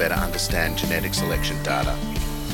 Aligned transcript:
better 0.00 0.14
understand 0.14 0.78
genetic 0.78 1.12
selection 1.12 1.62
data. 1.62 1.94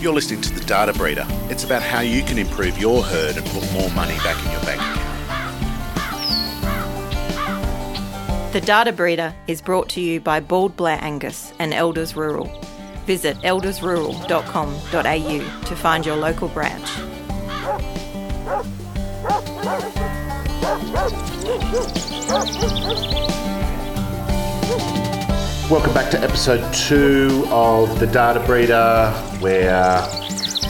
You're 0.01 0.13
listening 0.13 0.41
to 0.41 0.53
The 0.53 0.65
Data 0.65 0.93
Breeder. 0.93 1.25
It's 1.49 1.63
about 1.63 1.81
how 1.81 2.01
you 2.01 2.25
can 2.25 2.39
improve 2.39 2.77
your 2.77 3.05
herd 3.05 3.37
and 3.37 3.47
put 3.47 3.73
more 3.73 3.89
money 3.91 4.17
back 4.25 4.45
in 4.45 4.51
your 4.51 4.61
bank 4.63 4.81
account. 4.81 5.03
The 8.53 8.61
Data 8.61 8.93
Breeder 8.93 9.33
is 9.47 9.63
brought 9.63 9.89
to 9.91 10.01
you 10.01 10.19
by 10.19 10.41
Bald 10.41 10.77
Blair 10.77 10.99
Angus 11.01 11.53
and 11.61 11.73
Elders 11.73 12.17
Rural. 12.17 12.51
Visit 13.07 13.37
eldersrural.com.au 13.43 15.67
to 15.69 15.77
find 15.77 16.05
your 16.05 16.17
local 16.17 16.49
branch. 16.49 16.91
Welcome 25.69 25.95
back 25.95 26.13
to 26.13 26.21
episode 26.23 26.73
two 26.73 27.45
of 27.51 27.99
the 27.99 28.07
Data 28.07 28.39
Breeder, 28.39 29.11
where 29.41 30.01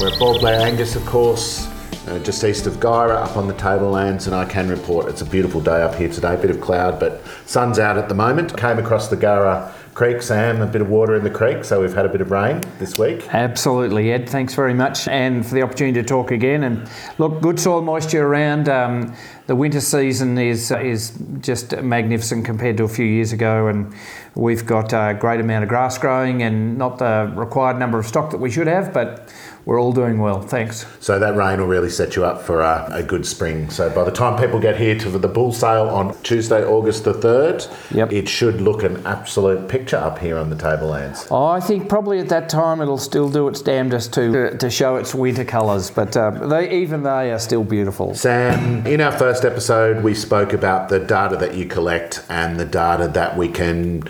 we're 0.00 0.08
at 0.10 0.18
Bald 0.18 0.40
Blair 0.40 0.58
Angus, 0.62 0.96
of 0.96 1.04
course, 1.04 1.68
uh, 2.08 2.18
just 2.20 2.42
east 2.42 2.66
of 2.66 2.76
Guyra, 2.76 3.16
up 3.16 3.36
on 3.36 3.46
the 3.46 3.52
tablelands, 3.52 4.26
and 4.26 4.34
I 4.34 4.46
can 4.46 4.70
report 4.70 5.10
it's 5.10 5.20
a 5.20 5.26
beautiful 5.26 5.60
day 5.60 5.82
up 5.82 5.94
here 5.96 6.08
today. 6.08 6.32
A 6.32 6.38
bit 6.38 6.48
of 6.50 6.62
cloud, 6.62 6.98
but 6.98 7.22
sun's 7.44 7.78
out 7.78 7.98
at 7.98 8.08
the 8.08 8.14
moment. 8.14 8.56
Came 8.56 8.78
across 8.78 9.08
the 9.08 9.18
Guyra 9.18 9.70
Creek, 9.96 10.20
Sam, 10.20 10.60
a 10.60 10.66
bit 10.66 10.82
of 10.82 10.90
water 10.90 11.14
in 11.14 11.24
the 11.24 11.30
creek, 11.30 11.64
so 11.64 11.80
we've 11.80 11.94
had 11.94 12.04
a 12.04 12.10
bit 12.10 12.20
of 12.20 12.30
rain 12.30 12.60
this 12.78 12.98
week. 12.98 13.26
Absolutely, 13.32 14.12
Ed. 14.12 14.28
Thanks 14.28 14.52
very 14.52 14.74
much, 14.74 15.08
and 15.08 15.44
for 15.44 15.54
the 15.54 15.62
opportunity 15.62 16.02
to 16.02 16.06
talk 16.06 16.30
again. 16.32 16.64
And 16.64 16.86
look, 17.16 17.40
good 17.40 17.58
soil 17.58 17.80
moisture 17.80 18.26
around. 18.26 18.68
Um, 18.68 19.16
the 19.46 19.56
winter 19.56 19.80
season 19.80 20.36
is 20.36 20.70
is 20.70 21.18
just 21.40 21.80
magnificent 21.80 22.44
compared 22.44 22.76
to 22.76 22.84
a 22.84 22.88
few 22.88 23.06
years 23.06 23.32
ago, 23.32 23.68
and 23.68 23.94
we've 24.34 24.66
got 24.66 24.92
a 24.92 25.16
great 25.18 25.40
amount 25.40 25.62
of 25.62 25.70
grass 25.70 25.96
growing 25.96 26.42
and 26.42 26.76
not 26.76 26.98
the 26.98 27.32
required 27.34 27.78
number 27.78 27.98
of 27.98 28.04
stock 28.06 28.30
that 28.32 28.38
we 28.38 28.50
should 28.50 28.66
have, 28.66 28.92
but 28.92 29.32
we're 29.66 29.80
all 29.80 29.92
doing 29.92 30.18
well. 30.18 30.40
Thanks. 30.40 30.86
So 31.00 31.18
that 31.18 31.34
rain 31.34 31.58
will 31.58 31.66
really 31.66 31.90
set 31.90 32.14
you 32.14 32.24
up 32.24 32.40
for 32.40 32.60
a, 32.60 32.88
a, 32.92 33.02
good 33.02 33.26
spring. 33.26 33.68
So 33.68 33.90
by 33.90 34.04
the 34.04 34.12
time 34.12 34.40
people 34.40 34.60
get 34.60 34.76
here 34.76 34.96
to 35.00 35.10
the 35.10 35.26
bull 35.26 35.52
sale 35.52 35.88
on 35.88 36.16
Tuesday, 36.22 36.64
August 36.64 37.02
the 37.02 37.12
3rd, 37.12 37.94
yep. 37.94 38.12
it 38.12 38.28
should 38.28 38.60
look 38.60 38.84
an 38.84 39.04
absolute 39.04 39.68
picture 39.68 39.96
up 39.96 40.20
here 40.20 40.38
on 40.38 40.50
the 40.50 40.56
tablelands. 40.56 41.26
Oh, 41.32 41.46
I 41.46 41.58
think 41.58 41.88
probably 41.88 42.20
at 42.20 42.28
that 42.28 42.48
time 42.48 42.80
it'll 42.80 42.96
still 42.96 43.28
do 43.28 43.48
its 43.48 43.60
damnedest 43.60 44.12
to, 44.14 44.56
to 44.56 44.70
show 44.70 44.96
its 44.96 45.12
winter 45.16 45.44
colours, 45.44 45.90
but 45.90 46.16
uh, 46.16 46.30
they, 46.30 46.70
even 46.82 47.02
they 47.02 47.32
are 47.32 47.40
still 47.40 47.64
beautiful. 47.64 48.14
Sam, 48.14 48.86
in 48.86 49.00
our 49.00 49.12
first 49.12 49.44
episode, 49.44 50.04
we 50.04 50.14
spoke 50.14 50.52
about 50.52 50.90
the 50.90 51.00
data 51.00 51.36
that 51.38 51.56
you 51.56 51.66
collect 51.66 52.24
and 52.28 52.60
the 52.60 52.64
data 52.64 53.08
that 53.08 53.36
we 53.36 53.48
can 53.48 54.04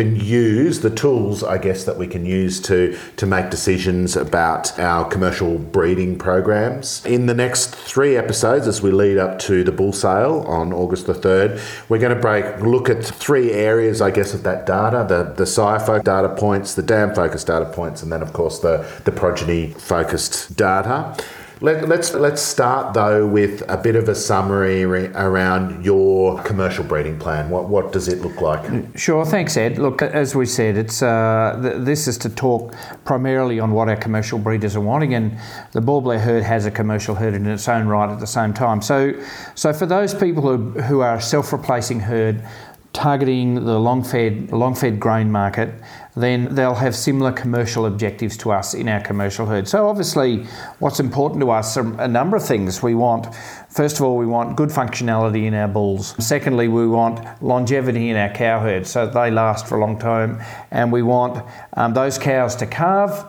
can 0.00 0.16
use 0.16 0.80
the 0.80 0.88
tools, 0.88 1.44
I 1.44 1.58
guess, 1.58 1.84
that 1.84 1.98
we 1.98 2.06
can 2.06 2.24
use 2.24 2.58
to 2.62 2.96
to 3.16 3.26
make 3.26 3.50
decisions 3.50 4.16
about 4.16 4.78
our 4.78 5.04
commercial 5.04 5.58
breeding 5.58 6.16
programs. 6.16 7.04
In 7.04 7.26
the 7.26 7.34
next 7.34 7.74
three 7.74 8.16
episodes, 8.16 8.66
as 8.66 8.80
we 8.80 8.92
lead 8.92 9.18
up 9.18 9.38
to 9.40 9.62
the 9.62 9.72
bull 9.72 9.92
sale 9.92 10.44
on 10.46 10.72
August 10.72 11.06
the 11.06 11.14
third, 11.14 11.60
we're 11.90 11.98
going 11.98 12.14
to 12.14 12.20
break 12.20 12.60
look 12.60 12.88
at 12.88 13.04
three 13.04 13.52
areas, 13.52 14.00
I 14.00 14.10
guess, 14.10 14.32
of 14.32 14.42
that 14.44 14.64
data: 14.66 15.04
the 15.06 15.34
the 15.34 15.46
focused 15.46 16.06
data 16.06 16.30
points, 16.30 16.74
the 16.74 16.82
dam 16.82 17.14
focused 17.14 17.46
data 17.46 17.66
points, 17.66 18.02
and 18.02 18.10
then, 18.10 18.22
of 18.22 18.32
course, 18.32 18.60
the 18.60 18.86
the 19.04 19.12
progeny 19.12 19.68
focused 19.72 20.56
data. 20.56 21.14
Let, 21.62 21.82
us 21.82 21.88
let's, 21.88 22.14
let's 22.14 22.40
start 22.40 22.94
though 22.94 23.26
with 23.26 23.62
a 23.68 23.76
bit 23.76 23.94
of 23.94 24.08
a 24.08 24.14
summary 24.14 24.86
re- 24.86 25.08
around 25.08 25.84
your 25.84 26.42
commercial 26.42 26.84
breeding 26.84 27.18
plan. 27.18 27.50
What 27.50 27.68
what 27.68 27.92
does 27.92 28.08
it 28.08 28.22
look 28.22 28.40
like? 28.40 28.96
Sure, 28.96 29.26
thanks, 29.26 29.58
Ed. 29.58 29.78
Look, 29.78 30.00
as 30.00 30.34
we 30.34 30.46
said, 30.46 30.78
it's 30.78 31.02
uh, 31.02 31.58
th- 31.60 31.84
this 31.84 32.08
is 32.08 32.16
to 32.18 32.30
talk 32.30 32.74
primarily 33.04 33.60
on 33.60 33.72
what 33.72 33.90
our 33.90 33.96
commercial 33.96 34.38
breeders 34.38 34.74
are 34.74 34.80
wanting, 34.80 35.12
and 35.12 35.38
the 35.72 35.82
Blair 35.82 36.18
herd 36.18 36.44
has 36.44 36.64
a 36.64 36.70
commercial 36.70 37.14
herd 37.14 37.34
in 37.34 37.46
its 37.46 37.68
own 37.68 37.86
right 37.88 38.08
at 38.08 38.20
the 38.20 38.26
same 38.26 38.54
time. 38.54 38.80
So, 38.80 39.12
so 39.54 39.74
for 39.74 39.84
those 39.84 40.14
people 40.14 40.42
who, 40.42 40.80
who 40.80 41.00
are 41.00 41.16
a 41.16 41.22
self-replacing 41.22 42.00
herd 42.00 42.42
targeting 42.92 43.54
the 43.54 43.78
long-fed 43.78 44.50
long-fed 44.50 44.98
grain 44.98 45.30
market, 45.30 45.72
then 46.16 46.54
they'll 46.54 46.74
have 46.74 46.94
similar 46.96 47.30
commercial 47.30 47.86
objectives 47.86 48.36
to 48.36 48.50
us 48.50 48.74
in 48.74 48.88
our 48.88 49.00
commercial 49.00 49.46
herd. 49.46 49.68
So 49.68 49.88
obviously, 49.88 50.44
what's 50.80 50.98
important 50.98 51.40
to 51.40 51.50
us 51.50 51.76
are 51.76 52.00
a 52.00 52.08
number 52.08 52.36
of 52.36 52.44
things. 52.44 52.82
We 52.82 52.94
want, 52.94 53.32
first 53.68 53.96
of 53.96 54.02
all, 54.02 54.16
we 54.16 54.26
want 54.26 54.56
good 54.56 54.70
functionality 54.70 55.46
in 55.46 55.54
our 55.54 55.68
bulls. 55.68 56.14
Secondly, 56.24 56.66
we 56.66 56.88
want 56.88 57.20
longevity 57.42 58.10
in 58.10 58.16
our 58.16 58.30
cow 58.30 58.60
herd, 58.60 58.86
so 58.86 59.06
they 59.06 59.30
last 59.30 59.68
for 59.68 59.78
a 59.78 59.80
long 59.80 59.98
time, 59.98 60.42
and 60.72 60.90
we 60.90 61.02
want 61.02 61.44
um, 61.74 61.94
those 61.94 62.18
cows 62.18 62.56
to 62.56 62.66
calve 62.66 63.24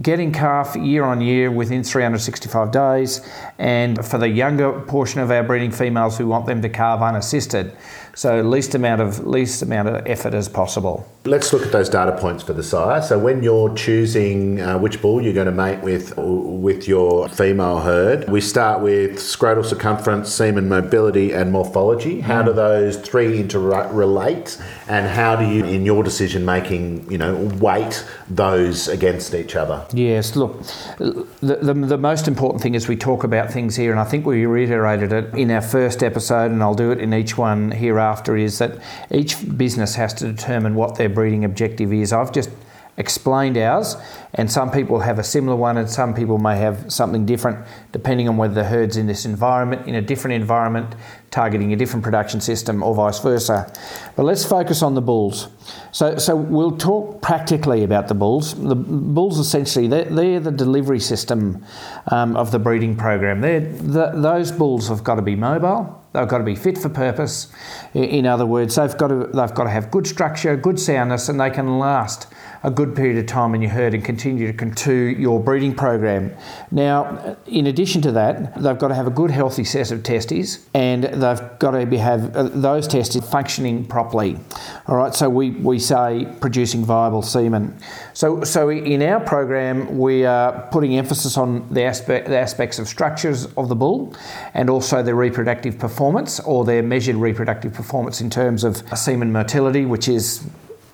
getting 0.00 0.32
calf 0.32 0.74
year 0.76 1.04
on 1.04 1.20
year 1.20 1.50
within 1.50 1.82
365 1.82 2.70
days, 2.70 3.20
and 3.58 4.04
for 4.04 4.18
the 4.18 4.28
younger 4.28 4.80
portion 4.80 5.20
of 5.20 5.30
our 5.30 5.42
breeding 5.42 5.70
females, 5.70 6.18
we 6.18 6.24
want 6.24 6.46
them 6.46 6.62
to 6.62 6.68
calve 6.68 7.02
unassisted. 7.02 7.76
So 8.14 8.42
least 8.42 8.74
amount 8.74 9.00
of 9.00 9.26
least 9.26 9.62
amount 9.62 9.88
of 9.88 10.06
effort 10.06 10.34
as 10.34 10.48
possible. 10.48 11.08
Let's 11.24 11.52
look 11.52 11.62
at 11.62 11.72
those 11.72 11.88
data 11.88 12.12
points 12.18 12.42
for 12.42 12.52
the 12.52 12.62
sire. 12.62 13.00
So 13.00 13.18
when 13.18 13.42
you're 13.42 13.74
choosing 13.74 14.60
uh, 14.60 14.78
which 14.78 15.00
bull 15.00 15.22
you're 15.22 15.32
going 15.32 15.46
to 15.46 15.52
mate 15.52 15.80
with 15.80 16.14
with 16.16 16.86
your 16.86 17.28
female 17.28 17.80
herd, 17.80 18.28
we 18.28 18.40
start 18.40 18.82
with 18.82 19.18
scrotal 19.18 19.64
circumference, 19.64 20.32
semen 20.32 20.68
motility, 20.68 21.32
and 21.32 21.52
morphology. 21.52 22.20
How 22.20 22.42
do 22.42 22.52
those 22.52 22.96
three 22.96 23.42
interrelate, 23.42 24.60
and 24.92 25.06
how 25.06 25.34
do 25.34 25.46
you, 25.46 25.64
in 25.64 25.86
your 25.86 26.02
decision 26.02 26.44
making, 26.44 27.10
you 27.10 27.16
know, 27.16 27.34
weight 27.58 28.06
those 28.28 28.88
against 28.88 29.34
each 29.34 29.56
other? 29.56 29.86
Yes. 29.94 30.36
Look, 30.36 30.62
the, 30.98 31.26
the, 31.40 31.72
the 31.72 31.96
most 31.96 32.28
important 32.28 32.62
thing 32.62 32.74
is 32.74 32.88
we 32.88 32.96
talk 32.96 33.24
about 33.24 33.50
things 33.50 33.74
here, 33.74 33.90
and 33.90 33.98
I 33.98 34.04
think 34.04 34.26
we 34.26 34.44
reiterated 34.44 35.10
it 35.10 35.32
in 35.32 35.50
our 35.50 35.62
first 35.62 36.02
episode, 36.02 36.50
and 36.50 36.62
I'll 36.62 36.74
do 36.74 36.90
it 36.90 36.98
in 36.98 37.14
each 37.14 37.38
one 37.38 37.70
hereafter, 37.70 38.36
is 38.36 38.58
that 38.58 38.82
each 39.10 39.56
business 39.56 39.94
has 39.94 40.12
to 40.14 40.30
determine 40.30 40.74
what 40.74 40.96
their 40.96 41.08
breeding 41.08 41.46
objective 41.46 41.90
is. 41.90 42.12
I've 42.12 42.30
just 42.30 42.50
explained 42.96 43.56
ours, 43.56 43.96
and 44.34 44.50
some 44.50 44.70
people 44.70 45.00
have 45.00 45.18
a 45.18 45.24
similar 45.24 45.56
one, 45.56 45.78
and 45.78 45.88
some 45.88 46.14
people 46.14 46.38
may 46.38 46.58
have 46.58 46.92
something 46.92 47.24
different 47.24 47.66
depending 47.90 48.28
on 48.28 48.36
whether 48.36 48.54
the 48.54 48.64
herd's 48.64 48.96
in 48.96 49.06
this 49.06 49.24
environment, 49.24 49.86
in 49.86 49.94
a 49.94 50.02
different 50.02 50.34
environment, 50.34 50.94
targeting 51.30 51.72
a 51.72 51.76
different 51.76 52.04
production 52.04 52.40
system, 52.40 52.82
or 52.82 52.94
vice 52.94 53.18
versa. 53.20 53.72
But 54.16 54.24
let's 54.24 54.44
focus 54.44 54.82
on 54.82 54.94
the 54.94 55.00
bulls. 55.00 55.48
So, 55.92 56.16
so 56.16 56.36
we'll 56.36 56.76
talk 56.76 57.22
practically 57.22 57.84
about 57.84 58.08
the 58.08 58.14
bulls. 58.14 58.54
The 58.54 58.74
bulls 58.74 59.38
essentially 59.38 59.88
they're, 59.88 60.04
they're 60.04 60.40
the 60.40 60.50
delivery 60.50 61.00
system 61.00 61.64
um, 62.10 62.36
of 62.36 62.50
the 62.50 62.58
breeding 62.58 62.96
program. 62.96 63.40
They're, 63.40 63.60
the, 63.60 64.12
those 64.14 64.52
bulls 64.52 64.88
have 64.88 65.02
got 65.02 65.16
to 65.16 65.22
be 65.22 65.34
mobile. 65.34 65.98
They've 66.12 66.28
got 66.28 66.38
to 66.38 66.44
be 66.44 66.56
fit 66.56 66.76
for 66.76 66.90
purpose. 66.90 67.50
In 67.94 68.26
other 68.26 68.44
words, 68.44 68.74
they've 68.74 68.96
got 68.96 69.08
to 69.08 69.30
they've 69.32 69.54
got 69.54 69.64
to 69.64 69.70
have 69.70 69.90
good 69.90 70.06
structure, 70.06 70.56
good 70.56 70.78
soundness, 70.78 71.28
and 71.28 71.40
they 71.40 71.50
can 71.50 71.78
last 71.78 72.26
a 72.64 72.70
good 72.70 72.94
period 72.94 73.18
of 73.18 73.26
time 73.26 73.54
in 73.54 73.62
your 73.62 73.70
herd 73.70 73.94
and 73.94 74.04
continue 74.04 74.46
to 74.46 74.52
continue 74.52 75.16
your 75.18 75.40
breeding 75.40 75.74
program. 75.74 76.34
Now, 76.70 77.36
in 77.46 77.66
addition 77.66 78.02
to 78.02 78.12
that, 78.12 78.54
they've 78.54 78.78
got 78.78 78.88
to 78.88 78.94
have 78.94 79.06
a 79.06 79.10
good, 79.10 79.30
healthy 79.30 79.64
set 79.64 79.90
of 79.90 80.02
testes, 80.02 80.66
and 80.74 81.04
they've 81.04 81.58
got 81.58 81.72
to 81.72 81.86
be 81.86 81.96
have 81.96 82.36
uh, 82.36 82.44
those 82.44 82.86
testes 82.86 83.28
functioning 83.28 83.84
properly. 83.84 84.38
All 84.86 84.96
right, 84.96 85.14
so 85.14 85.28
we, 85.28 85.50
we 85.50 85.78
say 85.78 86.28
producing 86.40 86.84
viable 86.84 87.22
semen. 87.22 87.76
So 88.12 88.44
so 88.44 88.70
in 88.70 89.02
our 89.02 89.20
program, 89.20 89.98
we 89.98 90.24
are 90.24 90.68
putting 90.70 90.96
emphasis 90.96 91.36
on 91.36 91.72
the 91.72 91.82
aspect 91.82 92.28
the 92.28 92.38
aspects 92.38 92.78
of 92.78 92.88
structures 92.88 93.46
of 93.56 93.68
the 93.68 93.76
bull, 93.76 94.14
and 94.54 94.70
also 94.70 95.02
their 95.02 95.14
reproductive 95.16 95.78
performance 95.78 96.38
or 96.40 96.64
their 96.64 96.82
measured 96.82 97.16
reproductive 97.16 97.74
performance 97.74 98.20
in 98.20 98.30
terms 98.30 98.64
of 98.64 98.76
semen 98.96 99.32
motility, 99.32 99.84
which 99.84 100.08
is 100.08 100.46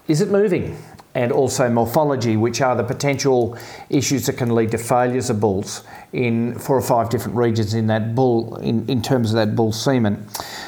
is 0.06 0.22
it 0.22 0.30
moving? 0.30 0.76
And 1.14 1.32
also 1.32 1.68
morphology, 1.68 2.36
which 2.36 2.60
are 2.60 2.76
the 2.76 2.84
potential 2.84 3.56
issues 3.90 4.26
that 4.26 4.34
can 4.34 4.54
lead 4.54 4.70
to 4.70 4.78
failures 4.78 5.30
of 5.30 5.40
bulls 5.40 5.82
in 6.12 6.58
four 6.58 6.76
or 6.76 6.82
five 6.82 7.10
different 7.10 7.36
regions 7.36 7.74
in 7.74 7.86
that 7.88 8.14
bull, 8.14 8.56
in, 8.56 8.88
in 8.88 9.02
terms 9.02 9.30
of 9.30 9.36
that 9.36 9.54
bull 9.54 9.72
semen. 9.72 10.26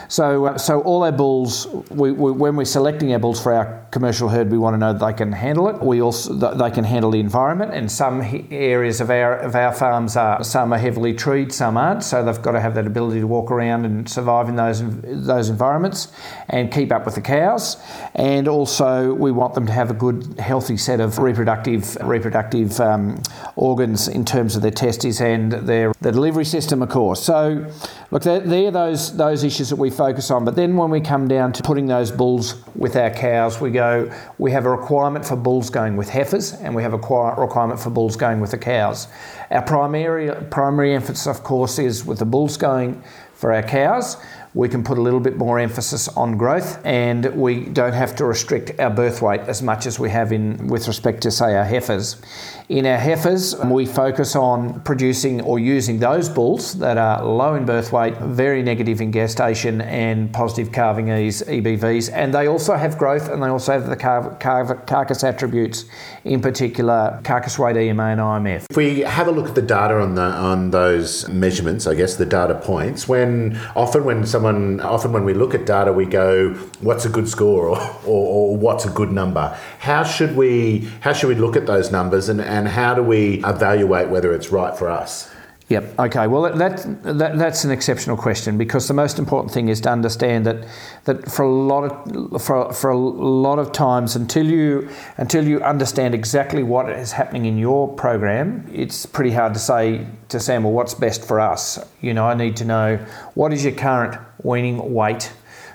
So, 0.09 0.47
uh, 0.47 0.59
so 0.59 0.81
all 0.83 1.05
our 1.05 1.13
bulls, 1.13 1.67
we, 1.91 2.11
we, 2.11 2.33
when 2.33 2.57
we're 2.57 2.65
selecting 2.65 3.13
our 3.13 3.19
bulls 3.21 3.41
for 3.41 3.55
our 3.55 3.87
commercial 3.93 4.29
herd, 4.29 4.51
we 4.51 4.59
want 4.59 4.75
to 4.75 4.79
know 4.79 4.93
that 4.93 5.05
they 5.05 5.13
can 5.13 5.33
handle 5.33 5.69
it. 5.69 5.81
We 5.81 6.03
also 6.03 6.35
they 6.35 6.71
can 6.71 6.85
handle 6.85 7.13
the 7.13 7.21
environment, 7.21 7.73
and 7.73 7.91
some 7.91 8.21
areas 8.51 9.01
of 9.01 9.11
our 9.11 9.37
of 9.37 9.55
our 9.55 9.73
farms 9.73 10.17
are 10.17 10.43
some 10.43 10.73
are 10.73 10.79
heavily 10.79 11.15
treed, 11.15 11.53
some 11.53 11.77
aren't. 11.77 12.03
So 12.03 12.25
they've 12.25 12.43
got 12.43 12.53
to 12.53 12.61
have 12.61 12.75
that 12.75 12.87
ability 12.87 13.21
to 13.21 13.27
walk 13.27 13.53
around 13.53 13.85
and 13.85 14.09
survive 14.09 14.49
in 14.49 14.57
those 14.57 14.83
those 15.03 15.49
environments 15.49 16.09
and 16.49 16.73
keep 16.73 16.91
up 16.93 17.07
with 17.07 17.15
the 17.15 17.21
cows. 17.21 17.77
And 18.15 18.49
also, 18.49 19.15
we 19.15 19.31
want 19.31 19.55
them 19.55 19.67
to 19.67 19.73
have 19.73 19.91
a 19.91 19.95
good, 19.95 20.39
healthy 20.41 20.77
set 20.77 21.01
of 21.01 21.19
reproductive 21.19 21.97
reproductive 22.03 22.81
um, 22.81 23.23
organs 23.55 24.09
in 24.09 24.25
terms 24.25 24.57
of 24.57 24.63
their 24.63 24.73
testes 24.73 25.21
and 25.35 25.53
their 25.53 25.93
the 26.01 26.13
delivery 26.13 26.45
system, 26.45 26.83
of 26.83 26.89
course. 26.89 27.23
So, 27.23 27.67
look, 28.11 28.23
they're, 28.23 28.41
they're 28.41 28.71
those 28.71 29.17
those 29.17 29.45
issues 29.45 29.71
that 29.71 29.77
we 29.77 29.91
focus 29.91 30.31
on. 30.31 30.45
But 30.45 30.57
then 30.57 30.77
when 30.77 30.91
we 30.91 31.01
come 31.01 31.29
down 31.29 31.53
to 31.55 31.63
putting 31.63 31.87
those 31.87 32.11
bulls 32.11 32.63
with 32.75 32.97
our 32.97 33.11
cows, 33.11 33.61
we 33.61 33.71
go. 33.71 34.13
We 34.39 34.51
have 34.53 34.67
a 34.67 34.71
requirement 34.71 35.25
for 35.25 35.37
bulls 35.37 35.71
going 35.71 35.97
with 35.97 36.09
heifers, 36.09 36.53
and 36.53 36.75
we 36.75 36.83
have 36.83 36.93
a 36.93 36.99
requirement 36.99 37.81
for 37.81 37.91
bulls 37.91 38.17
going 38.17 38.41
with 38.41 38.51
the 38.51 38.59
cows. 38.59 39.09
Our 39.51 39.63
primary 39.63 40.31
primary 40.51 40.95
emphasis, 40.95 41.27
of 41.27 41.43
course, 41.43 41.79
is 41.79 42.05
with 42.05 42.19
the 42.19 42.27
bulls 42.27 42.57
going 42.57 43.03
for 43.35 43.53
our 43.53 43.63
cows 43.63 44.17
we 44.55 44.69
can 44.69 44.83
put 44.83 44.99
a 44.99 45.01
little 45.01 45.21
bit 45.21 45.37
more 45.37 45.61
emphasis 45.61 46.09
on 46.09 46.37
growth 46.37 46.85
and 46.85 47.27
we 47.37 47.67
don't 47.67 47.93
have 47.93 48.17
to 48.17 48.25
restrict 48.25 48.79
our 48.81 48.91
birth 48.91 49.23
weight 49.23 49.41
as 49.43 49.63
much 49.63 49.87
as 49.87 49.99
we 49.99 50.11
have 50.11 50.33
in 50.33 50.67
with 50.67 50.89
respect 50.89 51.23
to 51.23 51.31
say 51.31 51.55
our 51.55 51.65
heifers. 51.65 52.21
In 52.69 52.87
our 52.87 52.99
heifers, 52.99 53.57
we 53.65 53.87
focus 53.87 54.35
on 54.35 54.81
producing 54.81 55.41
or 55.43 55.59
using 55.59 55.99
those 55.99 56.29
bulls 56.29 56.79
that 56.79 56.99
are 56.99 57.25
low 57.25 57.55
in 57.55 57.65
birth 57.65 57.93
weight, 57.93 58.17
very 58.19 58.63
negative 58.63 59.01
in 59.01 59.13
gestation 59.13 59.81
and 59.83 60.33
positive 60.33 60.73
calving 60.73 61.09
ease 61.09 61.43
EBVs 61.43 62.11
and 62.13 62.35
they 62.35 62.49
also 62.49 62.75
have 62.75 62.99
growth 62.99 63.29
and 63.29 63.43
they 63.43 63.49
also 63.49 63.73
have 63.73 63.89
the 63.89 63.97
car- 63.97 64.37
car- 64.37 64.75
carcass 64.87 65.23
attributes, 65.23 65.85
in 66.25 66.41
particular 66.41 67.21
carcass 67.23 67.59
weight 67.59 67.77
EMA 67.77 68.03
and 68.03 68.21
IMF. 68.21 68.67
If 68.71 68.77
we 68.77 69.01
have 69.01 69.29
a 69.29 69.33
look 69.33 69.49
at 69.49 69.55
the 69.55 69.63
data 69.63 70.01
on 70.01 70.17
the 70.17 70.23
on 70.23 70.71
those 70.71 71.29
measurements, 71.29 71.87
I 71.87 71.95
guess 71.95 72.17
the 72.17 72.27
data 72.27 72.55
points, 72.55 73.09
when 73.09 73.59
often 73.77 74.05
when 74.05 74.27
some 74.27 74.40
someone 74.41 74.81
often 74.81 75.13
when 75.13 75.25
we 75.25 75.35
look 75.35 75.55
at 75.55 75.67
data, 75.67 75.93
we 75.93 76.07
go, 76.07 76.55
"What's 76.81 77.05
a 77.05 77.11
good 77.11 77.29
score?" 77.29 77.69
or, 77.69 77.79
or, 78.07 78.53
or 78.53 78.57
what's 78.57 78.87
a 78.87 78.91
good 78.91 79.13
number? 79.13 79.57
How 79.81 80.03
should 80.03 80.35
we 80.35 80.89
how 81.01 81.13
should 81.13 81.29
we 81.29 81.35
look 81.35 81.57
at 81.57 81.67
those 81.67 81.93
numbers, 81.93 82.29
and, 82.31 82.41
and 82.41 82.67
how 82.67 82.95
do 82.95 83.03
we 83.03 83.45
evaluate 83.45 84.09
whether 84.09 84.33
it's 84.33 84.51
right 84.51 84.77
for 84.77 84.89
us? 84.89 85.31
Yep. 85.71 86.01
Okay. 86.01 86.27
Well, 86.27 86.43
that, 86.53 86.83
that 87.05 87.39
that's 87.39 87.63
an 87.63 87.71
exceptional 87.71 88.17
question 88.17 88.59
because 88.59 88.89
the 88.89 88.95
most 88.95 89.21
important 89.21 89.55
thing 89.55 89.69
is 89.69 89.81
to 89.83 89.91
understand 89.91 90.45
that 90.47 90.67
that 91.05 91.31
for 91.31 91.45
a 91.45 91.49
lot 91.49 91.85
of 91.85 92.43
for, 92.43 92.73
for 92.73 92.91
a 92.91 92.99
lot 92.99 93.61
of 93.61 93.71
times 93.71 94.17
until 94.17 94.45
you 94.45 94.89
until 95.17 95.47
you 95.47 95.63
understand 95.63 96.13
exactly 96.13 96.65
what 96.65 96.91
is 96.91 97.13
happening 97.13 97.45
in 97.45 97.57
your 97.57 97.87
program, 97.95 98.69
it's 98.73 99.07
pretty 99.07 99.31
hard 99.31 99.55
to 99.55 99.61
say 99.61 100.09
to 100.31 100.41
Sam, 100.41 100.65
well, 100.65 100.73
what's 100.73 100.95
best 100.95 101.25
for 101.25 101.39
us? 101.39 101.79
You 102.01 102.15
know, 102.15 102.27
I 102.27 102.35
need 102.35 102.57
to 102.57 102.65
know 102.65 102.97
what 103.35 103.53
is 103.53 103.63
your 103.63 103.75
current 103.75 104.21
weaning 104.43 104.93
weight 104.93 105.33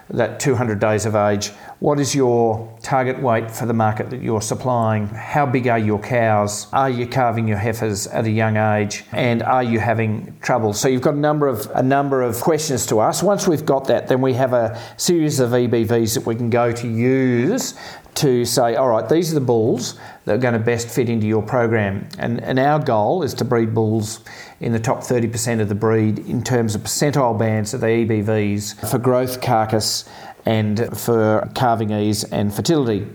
that 0.10 0.40
200 0.40 0.80
days 0.80 1.06
of 1.06 1.16
age. 1.16 1.50
What 1.80 2.00
is 2.00 2.16
your 2.16 2.78
target 2.82 3.22
weight 3.22 3.50
for 3.50 3.66
the 3.66 3.74
market 3.74 4.10
that 4.12 4.22
you're 4.22 4.42
supplying? 4.42 5.08
How 5.08 5.46
big 5.46 5.68
are 5.68 5.80
your 5.80 6.00
cows? 6.00 6.68
Are 6.72 6.90
you 6.90 7.08
calving 7.08 7.48
your 7.48 7.58
heifers 7.58 8.08
at 8.08 8.26
a 8.26 8.30
young 8.30 8.58
age? 8.58 9.04
And 9.12 9.42
are 9.44 9.64
you 9.64 9.80
having 9.80 10.38
trouble? 10.42 10.74
So 10.74 10.88
you've 10.88 11.02
got 11.02 11.16
a 11.16 11.18
number 11.18 11.48
of 11.48 11.70
a 11.74 11.84
number 11.84 12.22
of 12.22 12.40
questions 12.40 12.86
to 12.88 13.02
ask. 13.02 13.24
Once 13.24 13.48
we've 13.48 13.66
got 13.66 13.86
that, 13.88 14.08
then 14.08 14.22
we 14.22 14.34
have 14.34 14.54
a 14.54 14.80
series 14.98 15.40
of 15.40 15.52
EBVs 15.52 16.14
that 16.16 16.26
we 16.26 16.36
can 16.36 16.50
go 16.50 16.72
to 16.72 16.88
use 16.88 17.76
to 18.16 18.46
say, 18.46 18.76
all 18.76 18.90
right, 18.90 19.08
these 19.08 19.32
are 19.32 19.36
the 19.36 19.46
bulls 19.46 20.00
that 20.24 20.36
are 20.36 20.40
going 20.40 20.54
to 20.54 20.60
best 20.60 20.90
fit 20.90 21.10
into 21.10 21.28
your 21.28 21.42
program. 21.42 22.08
And, 22.18 22.42
and 22.42 22.58
our 22.60 22.80
goal 22.80 23.24
is 23.24 23.34
to 23.36 23.46
breed 23.46 23.74
bulls 23.74 24.22
in 24.60 24.72
the 24.72 24.80
top 24.80 25.00
30% 25.00 25.62
of 25.62 25.70
the 25.70 25.76
breed 25.76 26.20
in 26.20 26.44
terms 26.44 26.76
of 26.76 26.82
percentile 26.82 27.38
bands 27.38 27.74
of 27.74 27.82
the 27.82 27.88
EBVs 27.88 28.90
for 28.90 28.98
growth, 28.98 29.42
carcass, 29.42 30.10
and 30.46 30.98
for 30.98 31.50
calving 31.56 31.92
ease 31.92 32.24
and 32.26 32.54
fertility. 32.54 33.08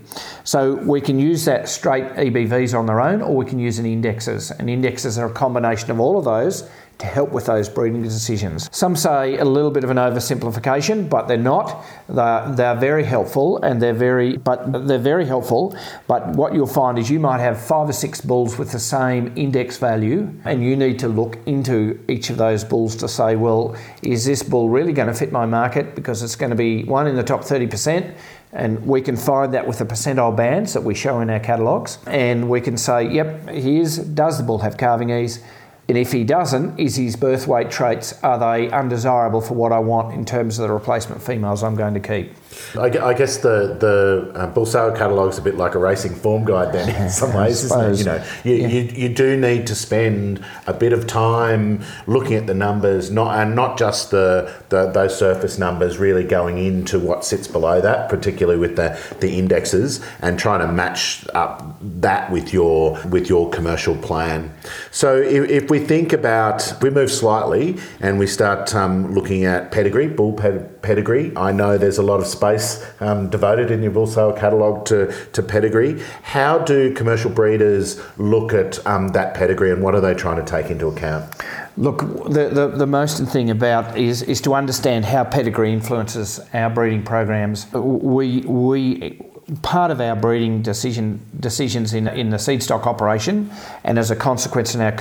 So 0.43 0.75
we 0.75 1.01
can 1.01 1.17
use 1.17 1.45
that 1.45 1.69
straight 1.69 2.03
EBVs 2.03 2.77
on 2.77 2.85
their 2.85 2.99
own, 2.99 3.21
or 3.21 3.35
we 3.35 3.45
can 3.45 3.57
use 3.57 3.79
an 3.79 3.85
indexes. 3.85 4.51
And 4.51 4.69
indexes 4.69 5.17
are 5.17 5.27
a 5.27 5.33
combination 5.33 5.91
of 5.91 5.99
all 5.99 6.17
of 6.17 6.25
those 6.25 6.69
to 7.01 7.07
help 7.07 7.31
with 7.31 7.47
those 7.47 7.67
breeding 7.67 8.01
decisions. 8.03 8.69
Some 8.71 8.95
say 8.95 9.37
a 9.37 9.45
little 9.45 9.71
bit 9.71 9.83
of 9.83 9.89
an 9.89 9.97
oversimplification, 9.97 11.09
but 11.09 11.27
they're 11.27 11.37
not. 11.37 11.83
They're, 12.07 12.51
they're 12.55 12.75
very 12.75 13.03
helpful 13.03 13.61
and 13.63 13.81
they're 13.81 13.93
very, 13.93 14.37
but 14.37 14.87
they're 14.87 14.97
very 14.99 15.25
helpful. 15.25 15.75
But 16.07 16.29
what 16.29 16.53
you'll 16.53 16.67
find 16.67 16.97
is 16.97 17.09
you 17.09 17.19
might 17.19 17.39
have 17.39 17.61
five 17.61 17.89
or 17.89 17.93
six 17.93 18.21
bulls 18.21 18.57
with 18.57 18.71
the 18.71 18.79
same 18.79 19.33
index 19.35 19.77
value, 19.77 20.31
and 20.45 20.63
you 20.63 20.75
need 20.75 20.99
to 20.99 21.07
look 21.07 21.37
into 21.45 21.99
each 22.07 22.29
of 22.29 22.37
those 22.37 22.63
bulls 22.63 22.95
to 22.97 23.07
say, 23.07 23.35
well, 23.35 23.75
is 24.03 24.25
this 24.25 24.43
bull 24.43 24.69
really 24.69 24.93
going 24.93 25.07
to 25.07 25.13
fit 25.13 25.31
my 25.31 25.45
market? 25.45 25.95
Because 25.95 26.21
it's 26.21 26.35
going 26.35 26.51
to 26.51 26.55
be 26.55 26.83
one 26.83 27.07
in 27.07 27.15
the 27.15 27.23
top 27.23 27.41
30%. 27.41 28.15
And 28.53 28.85
we 28.85 29.01
can 29.01 29.15
find 29.15 29.53
that 29.53 29.65
with 29.65 29.77
the 29.77 29.85
percentile 29.85 30.35
bands 30.35 30.73
that 30.73 30.81
we 30.81 30.93
show 30.93 31.21
in 31.21 31.29
our 31.29 31.39
catalogues. 31.39 31.99
And 32.05 32.49
we 32.49 32.59
can 32.59 32.77
say, 32.77 33.09
yep, 33.09 33.47
here's 33.49 33.97
does 33.97 34.37
the 34.37 34.43
bull 34.43 34.59
have 34.59 34.77
calving 34.77 35.09
ease? 35.09 35.41
And 35.91 35.97
if 35.97 36.13
he 36.13 36.23
doesn't, 36.23 36.79
is 36.79 36.95
his 36.95 37.17
birth 37.17 37.47
weight 37.47 37.69
traits, 37.69 38.13
are 38.23 38.39
they 38.39 38.71
undesirable 38.71 39.41
for 39.41 39.55
what 39.55 39.73
I 39.73 39.79
want 39.79 40.13
in 40.13 40.23
terms 40.23 40.57
of 40.57 40.65
the 40.69 40.73
replacement 40.73 41.21
females 41.21 41.63
I'm 41.63 41.75
going 41.75 41.95
to 41.95 41.99
keep? 41.99 42.31
I, 42.77 43.13
guess 43.13 43.37
the 43.37 43.75
the 43.79 44.31
uh, 44.35 44.47
bull 44.47 44.65
sale 44.65 44.91
catalogue 44.91 45.31
is 45.31 45.37
a 45.37 45.41
bit 45.41 45.57
like 45.57 45.75
a 45.75 45.79
racing 45.79 46.15
form 46.15 46.45
guide 46.45 46.73
then 46.73 46.89
in 47.01 47.09
some 47.09 47.33
ways, 47.33 47.63
isn't 47.63 47.93
it? 47.93 47.97
You 47.97 48.05
know, 48.05 48.25
you, 48.43 48.53
yeah. 48.55 48.67
you, 48.67 48.81
you 48.81 49.09
do 49.09 49.37
need 49.37 49.67
to 49.67 49.75
spend 49.75 50.43
a 50.67 50.73
bit 50.73 50.93
of 50.93 51.07
time 51.07 51.83
looking 52.07 52.35
at 52.35 52.47
the 52.47 52.53
numbers, 52.53 53.11
not 53.11 53.37
and 53.39 53.55
not 53.55 53.77
just 53.77 54.11
the, 54.11 54.53
the 54.69 54.87
those 54.91 55.17
surface 55.17 55.57
numbers, 55.57 55.97
really 55.97 56.23
going 56.23 56.57
into 56.57 56.99
what 56.99 57.25
sits 57.25 57.47
below 57.47 57.81
that, 57.81 58.09
particularly 58.09 58.59
with 58.59 58.75
the, 58.75 58.99
the 59.19 59.37
indexes, 59.37 60.03
and 60.21 60.39
trying 60.39 60.59
to 60.59 60.71
match 60.71 61.25
up 61.33 61.75
that 61.81 62.31
with 62.31 62.53
your 62.53 63.01
with 63.09 63.29
your 63.29 63.49
commercial 63.49 63.95
plan. 63.97 64.53
So 64.91 65.17
if, 65.17 65.49
if 65.49 65.69
we 65.69 65.79
think 65.79 66.13
about, 66.13 66.73
we 66.81 66.89
move 66.89 67.11
slightly 67.11 67.77
and 67.99 68.19
we 68.19 68.27
start 68.27 68.73
um, 68.75 69.13
looking 69.13 69.45
at 69.45 69.71
pedigree, 69.71 70.07
bull 70.07 70.33
pedigree. 70.33 71.31
I 71.35 71.51
know 71.51 71.77
there's 71.77 71.97
a 71.97 72.03
lot 72.03 72.19
of 72.19 72.27
space 72.41 72.83
um, 73.01 73.29
devoted 73.29 73.69
in 73.69 73.83
your 73.83 73.91
bull 73.91 74.07
sale 74.07 74.33
catalogue 74.33 74.83
to, 74.85 75.13
to 75.33 75.43
pedigree. 75.43 76.01
How 76.23 76.57
do 76.57 76.91
commercial 76.93 77.29
breeders 77.29 78.01
look 78.17 78.51
at 78.53 78.83
um, 78.87 79.09
that 79.09 79.35
pedigree 79.35 79.71
and 79.71 79.83
what 79.83 79.93
are 79.93 80.01
they 80.01 80.15
trying 80.15 80.43
to 80.43 80.51
take 80.51 80.71
into 80.71 80.87
account? 80.87 81.35
Look, 81.77 81.99
the, 82.25 82.49
the, 82.49 82.67
the, 82.67 82.87
most 82.87 83.23
thing 83.27 83.49
about 83.49 83.97
is 83.97 84.23
is 84.23 84.41
to 84.41 84.53
understand 84.53 85.05
how 85.05 85.23
pedigree 85.23 85.71
influences 85.71 86.39
our 86.53 86.69
breeding 86.69 87.03
programs. 87.03 87.71
We 87.71 88.41
we 88.41 89.21
part 89.61 89.91
of 89.91 89.99
our 89.99 90.15
breeding 90.15 90.61
decision 90.61 91.19
decisions 91.39 91.93
in, 91.93 92.07
in 92.07 92.29
the 92.29 92.39
seed 92.39 92.63
stock 92.63 92.87
operation 92.87 93.51
and 93.83 93.99
as 93.99 94.09
a 94.09 94.15
consequence 94.15 94.73
in 94.75 94.81
our 94.81 94.93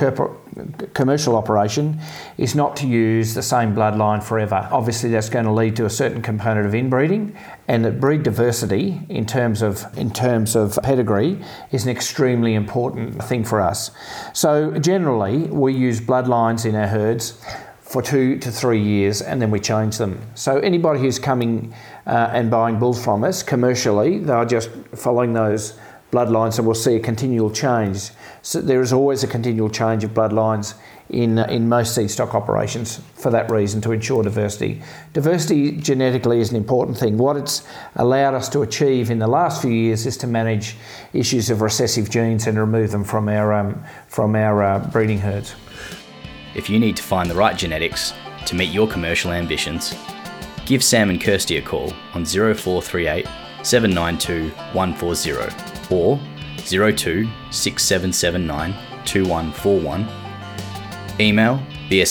commercial 0.92 1.36
operation 1.36 2.00
is 2.36 2.56
not 2.56 2.74
to 2.74 2.88
use 2.88 3.34
the 3.34 3.42
same 3.42 3.74
bloodline 3.74 4.22
forever. 4.22 4.68
Obviously 4.72 5.10
that's 5.10 5.28
going 5.28 5.44
to 5.44 5.52
lead 5.52 5.76
to 5.76 5.84
a 5.84 5.90
certain 5.90 6.20
component 6.20 6.66
of 6.66 6.74
inbreeding 6.74 7.36
and 7.68 7.84
that 7.84 8.00
breed 8.00 8.24
diversity 8.24 9.00
in 9.08 9.24
terms 9.24 9.62
of 9.62 9.86
in 9.96 10.10
terms 10.10 10.56
of 10.56 10.76
pedigree 10.82 11.40
is 11.70 11.84
an 11.84 11.90
extremely 11.90 12.54
important 12.54 13.22
thing 13.22 13.44
for 13.44 13.60
us. 13.60 13.92
So 14.32 14.76
generally 14.78 15.38
we 15.44 15.74
use 15.74 16.00
bloodlines 16.00 16.66
in 16.66 16.74
our 16.74 16.88
herds 16.88 17.40
for 17.90 18.00
two 18.00 18.38
to 18.38 18.52
three 18.52 18.80
years 18.80 19.20
and 19.20 19.42
then 19.42 19.50
we 19.50 19.58
change 19.58 19.98
them. 19.98 20.20
So 20.36 20.58
anybody 20.58 21.00
who's 21.00 21.18
coming 21.18 21.74
uh, 22.06 22.30
and 22.32 22.50
buying 22.50 22.78
bulls 22.78 23.02
from 23.02 23.24
us 23.24 23.42
commercially, 23.42 24.18
they're 24.18 24.44
just 24.44 24.70
following 24.94 25.32
those 25.32 25.78
bloodlines 26.10 26.58
and 26.58 26.66
we'll 26.66 26.74
see 26.74 26.96
a 26.96 27.00
continual 27.00 27.50
change. 27.50 28.10
So 28.42 28.60
there 28.60 28.80
is 28.80 28.92
always 28.92 29.22
a 29.22 29.26
continual 29.26 29.70
change 29.70 30.02
of 30.04 30.10
bloodlines 30.10 30.74
in, 31.10 31.38
uh, 31.38 31.44
in 31.44 31.68
most 31.68 31.94
seed 31.94 32.10
stock 32.10 32.34
operations 32.34 33.00
for 33.14 33.30
that 33.30 33.50
reason 33.50 33.80
to 33.82 33.92
ensure 33.92 34.22
diversity. 34.22 34.82
Diversity 35.12 35.72
genetically 35.72 36.40
is 36.40 36.50
an 36.50 36.56
important 36.56 36.96
thing. 36.98 37.18
What 37.18 37.36
it's 37.36 37.66
allowed 37.96 38.34
us 38.34 38.48
to 38.50 38.62
achieve 38.62 39.10
in 39.10 39.18
the 39.18 39.26
last 39.26 39.62
few 39.62 39.70
years 39.70 40.06
is 40.06 40.16
to 40.18 40.26
manage 40.26 40.76
issues 41.12 41.50
of 41.50 41.60
recessive 41.60 42.10
genes 42.10 42.46
and 42.46 42.58
remove 42.58 42.90
them 42.90 43.04
from 43.04 43.28
our, 43.28 43.52
um, 43.52 43.82
from 44.08 44.34
our 44.34 44.62
uh, 44.62 44.78
breeding 44.90 45.18
herds. 45.18 45.54
If 46.54 46.68
you 46.68 46.80
need 46.80 46.96
to 46.96 47.02
find 47.02 47.30
the 47.30 47.34
right 47.36 47.56
genetics 47.56 48.12
to 48.46 48.54
meet 48.54 48.70
your 48.70 48.88
commercial 48.88 49.32
ambitions, 49.32 49.94
give 50.70 50.82
Sam 50.84 51.10
and 51.10 51.20
Kirsty 51.20 51.56
a 51.56 51.62
call 51.62 51.92
on 52.14 52.24
0438 52.24 53.26
792 53.64 54.50
140 54.72 55.32
or 55.32 55.50
02 56.92 57.28
6779 57.50 58.72
2141. 59.04 60.08
Email 61.18 61.60
via 61.88 62.06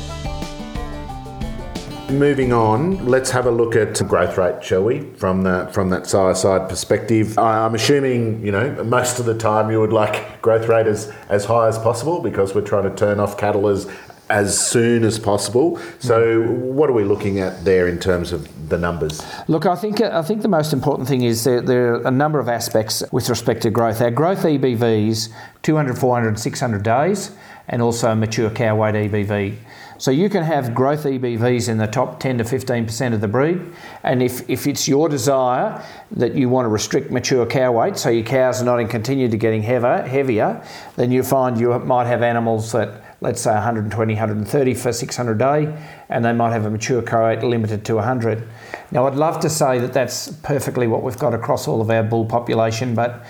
Moving 2.12 2.52
on, 2.52 3.06
let's 3.06 3.32
have 3.32 3.46
a 3.46 3.52
look 3.52 3.76
at 3.76 4.06
growth 4.08 4.38
rate, 4.38 4.62
shall 4.64 4.84
we? 4.84 5.00
From 5.16 5.44
that 5.44 5.74
from 5.74 5.90
that 5.92 6.08
sire 6.08 6.60
perspective, 6.68 7.38
I'm 7.40 7.74
assuming 7.74 8.46
you 8.46 8.52
know 8.52 8.84
most 8.84 9.20
of 9.20 9.26
the 9.26 9.38
time 9.38 9.72
you 9.72 9.80
would 9.80 9.94
like 9.94 10.42
growth 10.42 10.68
rate 10.68 10.88
as 10.88 11.12
as 11.30 11.46
high 11.46 11.70
as 11.70 11.78
possible 11.78 12.22
because 12.22 12.54
we're 12.54 12.62
trying 12.62 12.84
to 12.84 12.96
turn 12.96 13.20
off 13.22 13.38
cattle 13.38 13.68
as 13.68 13.88
as 14.30 14.58
soon 14.58 15.04
as 15.04 15.20
possible. 15.20 15.80
So, 16.00 16.42
what 16.44 16.90
are 16.90 16.94
we 16.94 17.04
looking 17.04 17.40
at 17.40 17.64
there 17.66 17.88
in 17.88 18.00
terms 18.00 18.32
of 18.32 18.70
the 18.70 18.78
numbers? 18.78 19.22
Look, 19.48 19.66
I 19.66 19.76
think 19.76 20.02
I 20.02 20.22
think 20.22 20.42
the 20.42 20.48
most 20.48 20.74
important 20.74 21.08
thing 21.08 21.24
is 21.24 21.44
there, 21.44 21.62
there 21.62 21.96
are 21.96 22.08
a 22.08 22.12
number 22.12 22.40
of 22.40 22.50
aspects 22.50 23.04
with 23.12 23.30
respect 23.30 23.62
to 23.64 23.70
growth. 23.70 24.02
Our 24.02 24.12
growth 24.12 24.44
EBVs 24.44 25.30
200, 25.64 25.98
400, 25.98 26.40
600 26.40 26.84
days, 26.84 27.32
and 27.68 27.82
also 27.82 28.16
mature 28.16 28.50
cow 28.50 28.76
weight 28.76 28.96
EBV. 28.96 29.58
So 30.02 30.10
you 30.10 30.30
can 30.30 30.42
have 30.42 30.74
growth 30.74 31.04
EBVs 31.04 31.70
in 31.70 31.78
the 31.78 31.86
top 31.86 32.20
10 32.20 32.40
to 32.40 32.44
15% 32.44 33.14
of 33.14 33.22
the 33.22 33.28
breed, 33.28 33.62
and 34.02 34.24
if, 34.24 34.50
if 34.50 34.66
it's 34.66 34.88
your 34.88 35.08
desire 35.08 35.86
that 36.14 36.34
you 36.34 36.50
want 36.50 36.66
to 36.66 36.70
restrict 36.70 37.12
mature 37.12 37.46
cow 37.46 37.72
weight, 37.74 37.98
so 37.98 38.10
your 38.10 38.26
cows 38.26 38.64
are 38.64 38.66
not 38.66 38.80
in 38.80 38.88
continue 38.88 39.30
to 39.30 39.38
getting 39.38 39.62
heavier, 39.62 40.02
heavier, 40.02 40.66
then 40.96 41.12
you 41.12 41.22
find 41.22 41.60
you 41.60 41.78
might 41.78 42.08
have 42.08 42.24
animals 42.24 42.72
that 42.72 43.12
let's 43.22 43.42
say 43.42 43.54
120, 43.54 44.14
130 44.14 44.74
for 44.74 44.92
600 44.92 45.38
day, 45.38 45.78
and 46.10 46.26
they 46.26 46.34
might 46.34 46.52
have 46.52 46.66
a 46.66 46.72
mature 46.72 47.04
cow 47.04 47.28
weight 47.28 47.44
limited 47.44 47.86
to 47.86 47.96
100. 47.96 48.48
Now, 48.90 49.06
I'd 49.06 49.14
love 49.14 49.40
to 49.42 49.50
say 49.50 49.78
that 49.78 49.94
that's 49.94 50.32
perfectly 50.42 50.88
what 50.88 51.04
we've 51.04 51.20
got 51.20 51.36
across 51.36 51.68
all 51.68 51.80
of 51.80 51.92
our 51.92 52.02
bull 52.02 52.26
population, 52.26 52.96
but 52.96 53.24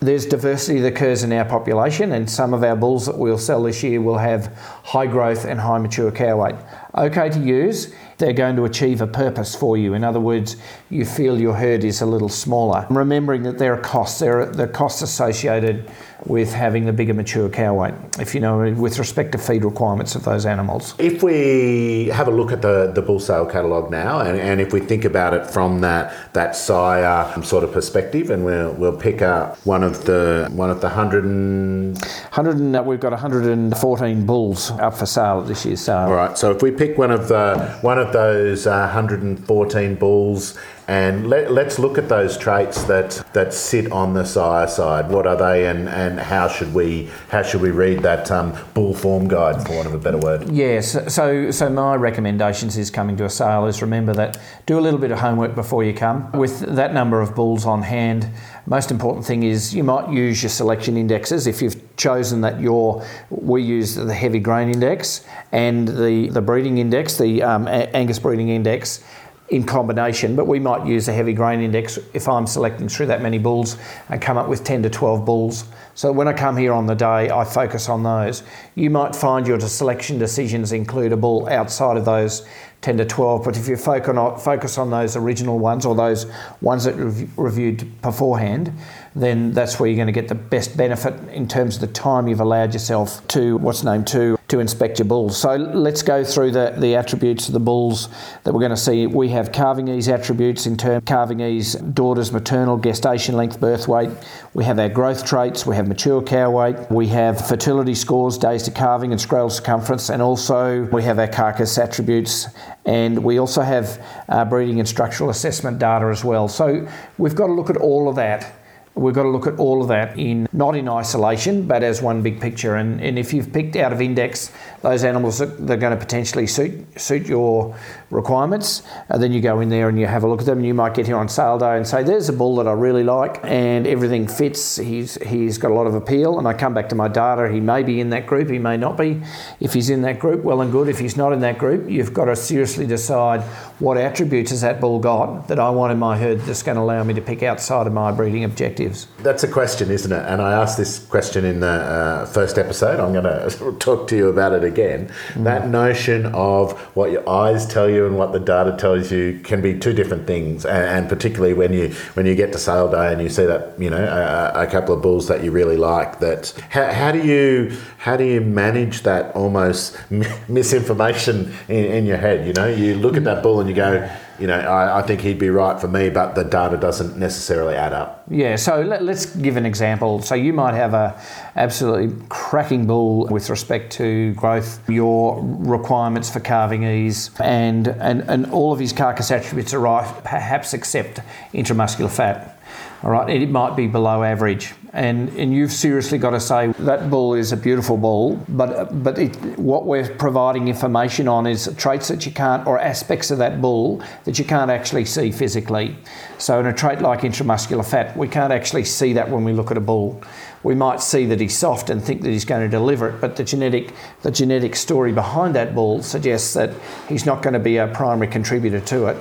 there's 0.00 0.26
diversity 0.26 0.80
that 0.80 0.94
occurs 0.94 1.24
in 1.24 1.32
our 1.32 1.44
population, 1.44 2.12
and 2.12 2.30
some 2.30 2.54
of 2.54 2.62
our 2.62 2.76
bulls 2.76 3.06
that 3.06 3.18
we'll 3.18 3.38
sell 3.38 3.62
this 3.62 3.82
year 3.82 4.00
will 4.00 4.18
have 4.18 4.54
high 4.84 5.06
growth 5.06 5.44
and 5.44 5.58
high 5.60 5.78
mature 5.78 6.12
cow 6.12 6.42
weight. 6.42 6.54
Okay 6.94 7.28
to 7.30 7.40
use, 7.40 7.92
they're 8.18 8.32
going 8.32 8.56
to 8.56 8.64
achieve 8.64 9.00
a 9.00 9.06
purpose 9.06 9.54
for 9.54 9.76
you. 9.76 9.94
In 9.94 10.02
other 10.02 10.20
words, 10.20 10.56
you 10.90 11.04
feel 11.04 11.38
your 11.38 11.54
herd 11.54 11.84
is 11.84 12.00
a 12.00 12.06
little 12.06 12.28
smaller. 12.28 12.86
Remembering 12.90 13.42
that 13.44 13.58
there 13.58 13.74
are 13.74 13.80
costs, 13.80 14.20
there 14.20 14.40
are, 14.40 14.60
are 14.60 14.66
costs 14.66 15.02
associated 15.02 15.88
with 16.26 16.52
having 16.52 16.84
the 16.84 16.92
bigger 16.92 17.14
mature 17.14 17.48
cow 17.48 17.74
weight, 17.74 17.94
if 18.18 18.34
you 18.34 18.40
know, 18.40 18.58
with 18.72 18.98
respect 18.98 19.32
to 19.32 19.38
feed 19.38 19.64
requirements 19.64 20.16
of 20.16 20.24
those 20.24 20.46
animals. 20.46 20.94
If 20.98 21.22
we 21.22 22.06
have 22.06 22.26
a 22.26 22.30
look 22.30 22.50
at 22.50 22.60
the, 22.60 22.90
the 22.92 23.02
bull 23.02 23.20
sale 23.20 23.46
catalogue 23.46 23.90
now, 23.90 24.20
and, 24.20 24.38
and 24.38 24.60
if 24.60 24.72
we 24.72 24.80
think 24.80 25.04
about 25.04 25.32
it 25.32 25.46
from 25.46 25.80
that 25.82 26.32
that 26.32 26.56
sire 26.56 27.32
um, 27.34 27.44
sort 27.44 27.62
of 27.62 27.72
perspective, 27.72 28.30
and 28.30 28.44
we'll 28.44 28.72
we'll 28.74 28.96
pick 28.96 29.22
up 29.22 29.58
one 29.64 29.84
of 29.84 30.04
the 30.06 30.48
one 30.50 30.70
of 30.70 30.80
the 30.80 30.88
hundred 30.88 31.24
and 31.24 31.96
100 31.98 32.56
and, 32.56 32.86
we've 32.86 33.00
got 33.00 33.12
114 33.12 34.26
bulls 34.26 34.70
up 34.72 34.94
for 34.94 35.06
sale 35.06 35.40
at 35.40 35.46
this 35.46 35.64
year's 35.64 35.80
sale. 35.80 35.98
all 35.98 36.14
right. 36.14 36.36
So 36.36 36.50
if 36.50 36.62
we 36.62 36.70
pick 36.78 36.96
one 36.96 37.10
of 37.10 37.28
the 37.28 37.76
one 37.82 37.98
of 37.98 38.12
those 38.12 38.66
uh, 38.66 38.88
114 38.92 39.94
bulls, 39.96 40.56
and 40.88 41.28
let, 41.28 41.52
let's 41.52 41.78
look 41.78 41.98
at 41.98 42.08
those 42.08 42.38
traits 42.38 42.84
that 42.84 43.22
that 43.34 43.52
sit 43.52 43.92
on 43.92 44.14
the 44.14 44.24
sire 44.24 44.66
side. 44.66 45.10
What 45.10 45.26
are 45.26 45.36
they, 45.36 45.66
and, 45.66 45.86
and 45.86 46.18
how 46.18 46.48
should 46.48 46.72
we 46.72 47.10
how 47.28 47.42
should 47.42 47.60
we 47.60 47.70
read 47.70 48.02
that 48.02 48.30
um, 48.30 48.56
bull 48.72 48.94
form 48.94 49.28
guide, 49.28 49.66
for 49.66 49.76
want 49.76 49.86
of 49.86 49.92
a 49.92 49.98
better 49.98 50.16
word? 50.16 50.50
Yes, 50.50 50.96
so 51.12 51.50
so 51.50 51.68
my 51.68 51.94
recommendations 51.94 52.78
is 52.78 52.90
coming 52.90 53.18
to 53.18 53.26
a 53.26 53.30
sale 53.30 53.66
is 53.66 53.82
remember 53.82 54.14
that 54.14 54.38
do 54.64 54.78
a 54.78 54.80
little 54.80 54.98
bit 54.98 55.10
of 55.10 55.18
homework 55.18 55.54
before 55.54 55.84
you 55.84 55.92
come. 55.92 56.32
With 56.32 56.60
that 56.60 56.94
number 56.94 57.20
of 57.20 57.34
bulls 57.34 57.66
on 57.66 57.82
hand, 57.82 58.30
most 58.64 58.90
important 58.90 59.26
thing 59.26 59.42
is 59.42 59.74
you 59.74 59.84
might 59.84 60.10
use 60.10 60.42
your 60.42 60.50
selection 60.50 60.96
indexes 60.96 61.46
if 61.46 61.60
you've 61.60 61.96
chosen 61.98 62.40
that 62.40 62.60
your 62.62 63.04
we 63.28 63.62
use 63.62 63.94
the 63.94 64.14
heavy 64.14 64.38
grain 64.38 64.70
index 64.70 65.26
and 65.52 65.86
the 65.86 66.30
the 66.30 66.40
breeding 66.40 66.78
index, 66.78 67.18
the 67.18 67.42
um, 67.42 67.68
Angus 67.68 68.18
breeding 68.18 68.48
index 68.48 69.04
in 69.50 69.64
combination, 69.64 70.36
but 70.36 70.46
we 70.46 70.58
might 70.58 70.86
use 70.86 71.08
a 71.08 71.12
heavy 71.12 71.32
grain 71.32 71.60
index 71.60 71.98
if 72.12 72.28
I'm 72.28 72.46
selecting 72.46 72.88
through 72.88 73.06
that 73.06 73.22
many 73.22 73.38
bulls 73.38 73.78
and 74.10 74.20
come 74.20 74.36
up 74.36 74.46
with 74.46 74.62
10 74.62 74.82
to 74.82 74.90
12 74.90 75.24
bulls. 75.24 75.64
So 75.94 76.12
when 76.12 76.28
I 76.28 76.34
come 76.34 76.56
here 76.56 76.72
on 76.72 76.86
the 76.86 76.94
day, 76.94 77.30
I 77.30 77.44
focus 77.44 77.88
on 77.88 78.02
those. 78.02 78.42
You 78.74 78.90
might 78.90 79.16
find 79.16 79.46
your 79.46 79.58
selection 79.58 80.18
decisions 80.18 80.72
include 80.72 81.12
a 81.12 81.16
bull 81.16 81.48
outside 81.48 81.96
of 81.96 82.04
those 82.04 82.46
10 82.82 82.98
to 82.98 83.04
12, 83.04 83.44
but 83.44 83.56
if 83.56 83.66
you 83.66 83.76
focus 83.76 84.78
on, 84.78 84.90
those 84.90 85.16
original 85.16 85.58
ones 85.58 85.84
or 85.84 85.96
those 85.96 86.26
ones 86.60 86.84
that 86.84 86.96
you've 86.96 87.36
reviewed 87.36 88.00
beforehand, 88.02 88.72
then 89.16 89.50
that's 89.52 89.80
where 89.80 89.88
you're 89.88 89.96
going 89.96 90.06
to 90.06 90.12
get 90.12 90.28
the 90.28 90.34
best 90.34 90.76
benefit 90.76 91.14
in 91.30 91.48
terms 91.48 91.74
of 91.74 91.80
the 91.80 91.88
time 91.88 92.28
you've 92.28 92.40
allowed 92.40 92.72
yourself 92.72 93.26
to 93.28 93.56
what's 93.56 93.82
named 93.82 94.06
to 94.06 94.37
to 94.48 94.60
inspect 94.60 94.98
your 94.98 95.06
bulls. 95.06 95.36
So 95.36 95.56
let's 95.56 96.02
go 96.02 96.24
through 96.24 96.52
the, 96.52 96.74
the 96.78 96.96
attributes 96.96 97.48
of 97.48 97.52
the 97.52 97.60
bulls 97.60 98.08
that 98.44 98.52
we're 98.54 98.60
going 98.60 98.70
to 98.70 98.76
see. 98.78 99.06
We 99.06 99.28
have 99.28 99.52
calving 99.52 99.88
ease 99.88 100.08
attributes 100.08 100.66
in 100.66 100.78
terms 100.78 101.02
calving 101.04 101.40
ease, 101.40 101.74
daughters, 101.74 102.32
maternal, 102.32 102.78
gestation 102.78 103.36
length, 103.36 103.60
birth 103.60 103.88
weight. 103.88 104.08
We 104.54 104.64
have 104.64 104.78
our 104.78 104.88
growth 104.88 105.26
traits. 105.26 105.66
We 105.66 105.76
have 105.76 105.86
mature 105.86 106.22
cow 106.22 106.50
weight. 106.50 106.90
We 106.90 107.08
have 107.08 107.46
fertility 107.46 107.94
scores, 107.94 108.38
days 108.38 108.62
to 108.62 108.70
calving 108.70 109.12
and 109.12 109.20
scrotal 109.20 109.52
circumference, 109.52 110.08
and 110.08 110.22
also 110.22 110.84
we 110.84 111.02
have 111.02 111.18
our 111.18 111.28
carcass 111.28 111.76
attributes. 111.76 112.46
And 112.86 113.22
we 113.22 113.38
also 113.38 113.60
have 113.60 114.02
uh, 114.30 114.46
breeding 114.46 114.78
and 114.78 114.88
structural 114.88 115.28
assessment 115.28 115.78
data 115.78 116.06
as 116.06 116.24
well. 116.24 116.48
So 116.48 116.88
we've 117.18 117.34
got 117.34 117.48
to 117.48 117.52
look 117.52 117.68
at 117.68 117.76
all 117.76 118.08
of 118.08 118.16
that 118.16 118.57
we've 118.98 119.14
got 119.14 119.22
to 119.22 119.28
look 119.28 119.46
at 119.46 119.56
all 119.58 119.82
of 119.82 119.88
that 119.88 120.18
in 120.18 120.48
not 120.52 120.76
in 120.76 120.88
isolation 120.88 121.66
but 121.66 121.82
as 121.82 122.02
one 122.02 122.22
big 122.22 122.40
picture. 122.40 122.76
And, 122.76 123.00
and 123.00 123.18
if 123.18 123.32
you've 123.32 123.52
picked 123.52 123.76
out 123.76 123.92
of 123.92 124.00
index 124.00 124.52
those 124.82 125.04
animals 125.04 125.38
that 125.38 125.70
are 125.70 125.76
going 125.76 125.92
to 125.92 125.96
potentially 125.96 126.46
suit 126.46 127.00
suit 127.00 127.26
your 127.26 127.76
requirements 128.10 128.82
And 129.08 129.22
then 129.22 129.32
you 129.32 129.40
go 129.40 129.60
in 129.60 129.68
there 129.68 129.88
and 129.88 129.98
you 129.98 130.06
have 130.06 130.24
a 130.24 130.28
look 130.28 130.40
at 130.40 130.46
them 130.46 130.58
and 130.58 130.66
you 130.66 130.74
might 130.74 130.94
get 130.94 131.06
here 131.06 131.16
on 131.16 131.28
sale 131.28 131.58
day 131.58 131.76
and 131.76 131.86
say 131.86 132.02
there's 132.02 132.28
a 132.28 132.32
bull 132.32 132.56
that 132.56 132.66
I 132.66 132.72
really 132.72 133.04
like 133.04 133.40
and 133.44 133.86
everything 133.86 134.26
fits 134.26 134.76
he's 134.76 135.14
he's 135.22 135.58
got 135.58 135.70
a 135.70 135.74
lot 135.74 135.86
of 135.86 135.94
appeal 135.94 136.38
and 136.38 136.48
I 136.48 136.54
come 136.54 136.74
back 136.74 136.88
to 136.90 136.94
my 136.94 137.08
data 137.08 137.50
he 137.52 137.60
may 137.60 137.82
be 137.82 138.00
in 138.00 138.10
that 138.10 138.26
group 138.26 138.48
he 138.50 138.58
may 138.58 138.76
not 138.76 138.96
be 138.96 139.22
if 139.60 139.74
he's 139.74 139.90
in 139.90 140.02
that 140.02 140.18
group 140.18 140.42
well 140.42 140.60
and 140.60 140.72
good 140.72 140.88
if 140.88 140.98
he's 140.98 141.16
not 141.16 141.32
in 141.32 141.40
that 141.40 141.58
group 141.58 141.88
you've 141.90 142.14
got 142.14 142.26
to 142.26 142.36
seriously 142.36 142.86
decide 142.86 143.42
what 143.78 143.96
attributes 143.96 144.50
has 144.50 144.62
that 144.62 144.80
bull 144.80 144.98
got 144.98 145.48
that 145.48 145.58
I 145.58 145.70
want 145.70 145.92
in 145.92 145.98
my 145.98 146.16
herd 146.16 146.40
that's 146.40 146.62
going 146.62 146.76
to 146.76 146.82
allow 146.82 147.02
me 147.04 147.14
to 147.14 147.20
pick 147.20 147.42
outside 147.42 147.86
of 147.86 147.92
my 147.92 148.10
breeding 148.10 148.44
objectives 148.44 149.06
That's 149.18 149.44
a 149.44 149.48
question, 149.48 149.90
isn't 149.90 150.12
it? 150.12 150.24
And 150.26 150.40
I 150.40 150.52
asked 150.52 150.76
this 150.76 150.98
question 150.98 151.44
in 151.44 151.60
the 151.60 151.66
uh, 151.66 152.26
first 152.26 152.58
episode. 152.58 153.00
I'm 153.00 153.12
going 153.12 153.24
to 153.50 153.76
talk 153.78 154.08
to 154.08 154.16
you 154.16 154.28
about 154.28 154.52
it 154.52 154.64
again. 154.64 155.12
That 155.36 155.68
notion 155.68 156.26
of 156.26 156.78
what 156.96 157.10
your 157.10 157.28
eyes 157.28 157.66
tell 157.66 157.90
you 157.90 157.97
and 158.06 158.16
what 158.16 158.32
the 158.32 158.38
data 158.38 158.76
tells 158.76 159.10
you 159.10 159.40
can 159.44 159.60
be 159.60 159.78
two 159.78 159.92
different 159.92 160.26
things. 160.26 160.64
And, 160.64 160.84
and 160.84 161.08
particularly 161.08 161.54
when 161.54 161.72
you 161.72 161.88
when 162.14 162.26
you 162.26 162.34
get 162.34 162.52
to 162.52 162.58
sale 162.58 162.90
day 162.90 163.12
and 163.12 163.22
you 163.22 163.28
see 163.28 163.46
that 163.46 163.78
you 163.78 163.90
know 163.90 164.02
a, 164.04 164.62
a 164.62 164.66
couple 164.66 164.94
of 164.94 165.02
bulls 165.02 165.28
that 165.28 165.42
you 165.42 165.50
really 165.50 165.76
like. 165.76 166.20
That 166.20 166.52
how, 166.70 166.92
how 166.92 167.12
do 167.12 167.24
you 167.24 167.76
how 167.98 168.16
do 168.16 168.24
you 168.24 168.40
manage 168.40 169.02
that 169.02 169.34
almost 169.34 169.96
misinformation 170.48 171.54
in, 171.68 171.84
in 171.84 172.06
your 172.06 172.18
head? 172.18 172.46
You 172.46 172.52
know, 172.52 172.66
you 172.66 172.94
look 172.94 173.16
at 173.16 173.24
that 173.24 173.42
bull 173.42 173.60
and 173.60 173.68
you 173.68 173.74
go. 173.74 174.08
You 174.38 174.46
know, 174.46 174.58
I, 174.58 175.00
I 175.00 175.02
think 175.02 175.20
he'd 175.20 175.38
be 175.38 175.50
right 175.50 175.80
for 175.80 175.88
me, 175.88 176.10
but 176.10 176.34
the 176.34 176.44
data 176.44 176.76
doesn't 176.76 177.16
necessarily 177.16 177.74
add 177.74 177.92
up. 177.92 178.24
Yeah, 178.30 178.56
so 178.56 178.82
let, 178.82 179.02
us 179.02 179.26
give 179.36 179.56
an 179.56 179.66
example. 179.66 180.22
So 180.22 180.34
you 180.34 180.52
might 180.52 180.74
have 180.74 180.94
a 180.94 181.20
absolutely 181.56 182.16
cracking 182.28 182.86
bull 182.86 183.26
with 183.26 183.50
respect 183.50 183.92
to 183.94 184.34
growth, 184.34 184.88
your 184.88 185.40
requirements 185.42 186.30
for 186.30 186.40
calving 186.40 186.84
ease, 186.84 187.30
and, 187.40 187.88
and, 187.88 188.22
and 188.28 188.46
all 188.52 188.72
of 188.72 188.78
his 188.78 188.92
carcass 188.92 189.30
attributes 189.30 189.74
are 189.74 189.80
right, 189.80 190.06
perhaps 190.24 190.74
except 190.74 191.20
intramuscular 191.52 192.10
fat. 192.10 192.57
All 193.00 193.10
right, 193.10 193.30
it 193.30 193.48
might 193.48 193.76
be 193.76 193.86
below 193.86 194.24
average, 194.24 194.74
and 194.92 195.28
and 195.36 195.54
you've 195.54 195.70
seriously 195.70 196.18
got 196.18 196.30
to 196.30 196.40
say 196.40 196.72
that 196.80 197.08
bull 197.08 197.34
is 197.34 197.52
a 197.52 197.56
beautiful 197.56 197.96
bull, 197.96 198.44
but 198.48 199.04
but 199.04 199.16
it, 199.18 199.36
what 199.56 199.86
we're 199.86 200.12
providing 200.16 200.66
information 200.66 201.28
on 201.28 201.46
is 201.46 201.72
traits 201.76 202.08
that 202.08 202.26
you 202.26 202.32
can't, 202.32 202.66
or 202.66 202.80
aspects 202.80 203.30
of 203.30 203.38
that 203.38 203.60
bull 203.60 204.02
that 204.24 204.40
you 204.40 204.44
can't 204.44 204.68
actually 204.68 205.04
see 205.04 205.30
physically. 205.30 205.96
So 206.38 206.58
in 206.58 206.66
a 206.66 206.72
trait 206.72 207.00
like 207.00 207.20
intramuscular 207.20 207.88
fat, 207.88 208.16
we 208.16 208.26
can't 208.26 208.52
actually 208.52 208.84
see 208.84 209.12
that 209.12 209.30
when 209.30 209.44
we 209.44 209.52
look 209.52 209.70
at 209.70 209.76
a 209.76 209.80
bull. 209.80 210.20
We 210.64 210.74
might 210.74 211.00
see 211.00 211.24
that 211.26 211.40
he's 211.40 211.56
soft 211.56 211.90
and 211.90 212.02
think 212.02 212.22
that 212.22 212.30
he's 212.30 212.44
going 212.44 212.62
to 212.62 212.68
deliver 212.68 213.10
it, 213.10 213.20
but 213.20 213.36
the 213.36 213.44
genetic 213.44 213.94
the 214.22 214.32
genetic 214.32 214.74
story 214.74 215.12
behind 215.12 215.54
that 215.54 215.72
bull 215.72 216.02
suggests 216.02 216.52
that 216.54 216.74
he's 217.08 217.24
not 217.24 217.42
going 217.42 217.54
to 217.54 217.60
be 217.60 217.76
a 217.76 217.86
primary 217.86 218.26
contributor 218.26 218.80
to 218.80 219.06
it. 219.06 219.16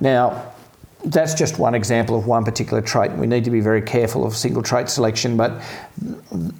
Now 0.00 0.54
that's 1.04 1.34
just 1.34 1.58
one 1.58 1.74
example 1.74 2.16
of 2.16 2.26
one 2.26 2.44
particular 2.44 2.82
trait. 2.82 3.12
We 3.12 3.26
need 3.26 3.44
to 3.44 3.50
be 3.50 3.60
very 3.60 3.82
careful 3.82 4.24
of 4.24 4.36
single 4.36 4.62
trait 4.62 4.88
selection, 4.88 5.36
but 5.36 5.62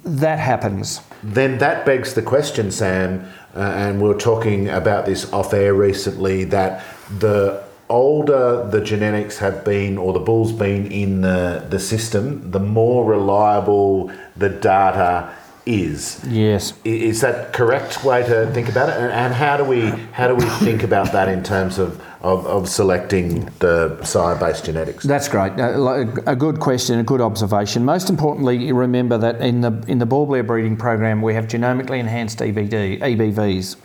that 0.03 0.39
happens. 0.39 1.01
Then 1.23 1.57
that 1.59 1.85
begs 1.85 2.13
the 2.13 2.21
question, 2.21 2.71
Sam, 2.71 3.25
uh, 3.55 3.59
and 3.59 4.01
we 4.01 4.07
were 4.07 4.17
talking 4.17 4.69
about 4.69 5.05
this 5.05 5.31
off 5.31 5.53
air 5.53 5.73
recently 5.73 6.43
that 6.45 6.83
the 7.19 7.63
older 7.89 8.65
the 8.71 8.81
genetics 8.81 9.37
have 9.37 9.65
been 9.65 9.97
or 9.97 10.13
the 10.13 10.19
bull's 10.19 10.53
been 10.53 10.89
in 10.91 11.21
the, 11.21 11.65
the 11.69 11.79
system, 11.79 12.49
the 12.51 12.59
more 12.59 13.05
reliable 13.05 14.11
the 14.37 14.49
data 14.49 15.29
is. 15.65 16.23
Yes. 16.27 16.73
Is 16.83 17.21
that 17.21 17.53
correct 17.53 18.03
way 18.03 18.23
to 18.23 18.49
think 18.51 18.69
about 18.69 18.89
it? 18.89 18.95
And, 18.95 19.11
and 19.11 19.33
how 19.33 19.57
do 19.57 19.63
we 19.65 19.81
how 20.13 20.27
do 20.27 20.35
we 20.35 20.45
think 20.65 20.83
about 20.83 21.11
that 21.11 21.27
in 21.27 21.43
terms 21.43 21.77
of, 21.77 22.01
of, 22.23 22.45
of 22.45 22.69
selecting 22.69 23.45
the 23.59 24.03
sire-based 24.03 24.65
genetics? 24.65 25.03
That's 25.03 25.27
great. 25.27 25.53
Uh, 25.59 26.05
A 26.27 26.35
good 26.35 26.59
question, 26.59 26.99
a 26.99 27.03
good 27.03 27.21
observation. 27.21 27.83
Most 27.83 28.09
importantly, 28.09 28.71
remember 28.71 29.17
that 29.17 29.41
in 29.41 29.61
the 29.61 29.83
in 29.87 29.99
the 29.99 30.05
blair 30.05 30.43
breeding 30.43 30.77
program, 30.77 31.21
we 31.21 31.33
have 31.33 31.47
genomically 31.47 31.99
enhanced 31.99 32.39
EBD, 32.39 32.99
EBVs. 33.01 33.75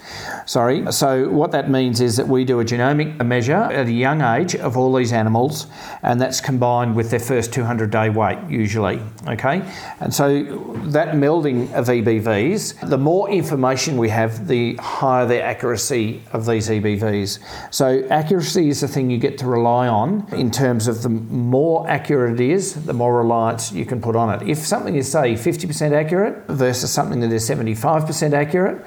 Sorry. 0.49 0.91
So 0.93 1.29
what 1.31 1.53
that 1.53 1.71
means 1.71 2.01
is 2.01 2.17
that 2.17 2.29
we 2.29 2.45
do 2.45 2.61
a 2.61 2.65
genomic 2.65 3.25
measure 3.25 3.55
at 3.55 3.87
a 3.87 3.93
young 3.93 4.21
age 4.21 4.55
of 4.55 4.77
all 4.77 4.93
these 4.93 5.13
animals, 5.13 5.67
and 6.03 6.21
that's 6.21 6.41
combined 6.41 6.95
with 6.95 7.11
their 7.11 7.21
first 7.21 7.53
200 7.53 7.91
day 7.91 8.11
weight 8.11 8.39
usually. 8.49 9.01
Okay, 9.27 9.63
and 10.01 10.13
so 10.13 10.43
that 10.87 11.15
melding 11.15 11.73
of 11.73 11.87
EBVs, 11.87 12.89
the 12.89 12.99
more 12.99 13.31
information 13.31 13.97
we 13.97 14.09
have, 14.11 14.47
the 14.47 14.75
higher 14.77 15.27
the 15.27 15.43
accuracy 15.43 16.23
of 16.33 16.47
these 16.47 16.69
EBVs. 16.69 17.39
So 17.71 18.07
accuracy 18.27 18.69
is 18.69 18.81
the 18.81 18.89
thing 18.89 19.09
you 19.09 19.19
get 19.19 19.39
to 19.39 19.47
rely 19.47 19.87
on 19.87 20.27
in 20.33 20.51
terms 20.51 20.89
of 20.89 21.03
the 21.05 21.09
more 21.09 21.89
accurate 21.89 22.41
it 22.41 22.51
is, 22.51 22.75
the 22.85 22.93
more 22.93 23.17
reliance 23.17 23.71
you 23.71 23.87
can 23.87 24.01
put 24.01 24.17
on 24.17 24.35
it. 24.35 24.49
If 24.49 24.59
something 24.59 24.97
is 24.97 25.09
say 25.09 25.35
50% 25.35 25.93
accurate 25.93 26.45
versus 26.49 26.91
something 26.91 27.21
that 27.21 27.31
is 27.31 27.49
75% 27.49 28.33
accurate, 28.33 28.85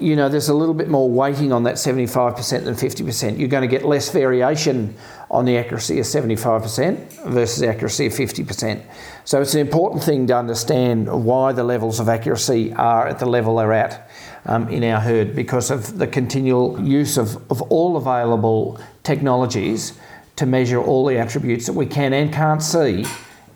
you 0.00 0.16
know, 0.16 0.28
there's 0.28 0.48
a 0.48 0.54
little 0.54 0.74
bit 0.74 0.88
more 0.88 1.08
weighting 1.08 1.52
on 1.52 1.62
that 1.64 1.76
75% 1.76 2.64
than 2.64 2.74
50%. 2.74 3.38
You're 3.38 3.46
going 3.46 3.62
to 3.62 3.68
get 3.68 3.84
less 3.84 4.10
variation 4.10 4.96
on 5.30 5.44
the 5.44 5.56
accuracy 5.56 6.00
of 6.00 6.06
75% 6.06 7.26
versus 7.26 7.62
accuracy 7.62 8.06
of 8.06 8.12
50%. 8.12 8.82
So 9.24 9.40
it's 9.40 9.54
an 9.54 9.60
important 9.60 10.02
thing 10.02 10.26
to 10.26 10.36
understand 10.36 11.24
why 11.24 11.52
the 11.52 11.62
levels 11.62 12.00
of 12.00 12.08
accuracy 12.08 12.72
are 12.72 13.06
at 13.06 13.20
the 13.20 13.26
level 13.26 13.56
they're 13.56 13.72
at 13.72 14.07
um, 14.46 14.68
in 14.68 14.84
our 14.84 15.00
herd 15.00 15.34
because 15.34 15.70
of 15.70 15.98
the 15.98 16.06
continual 16.06 16.80
use 16.80 17.16
of, 17.16 17.36
of 17.50 17.62
all 17.62 17.96
available 17.96 18.80
technologies 19.02 19.98
to 20.36 20.46
measure 20.46 20.80
all 20.80 21.04
the 21.06 21.18
attributes 21.18 21.66
that 21.66 21.72
we 21.72 21.86
can 21.86 22.12
and 22.12 22.32
can't 22.32 22.62
see 22.62 23.04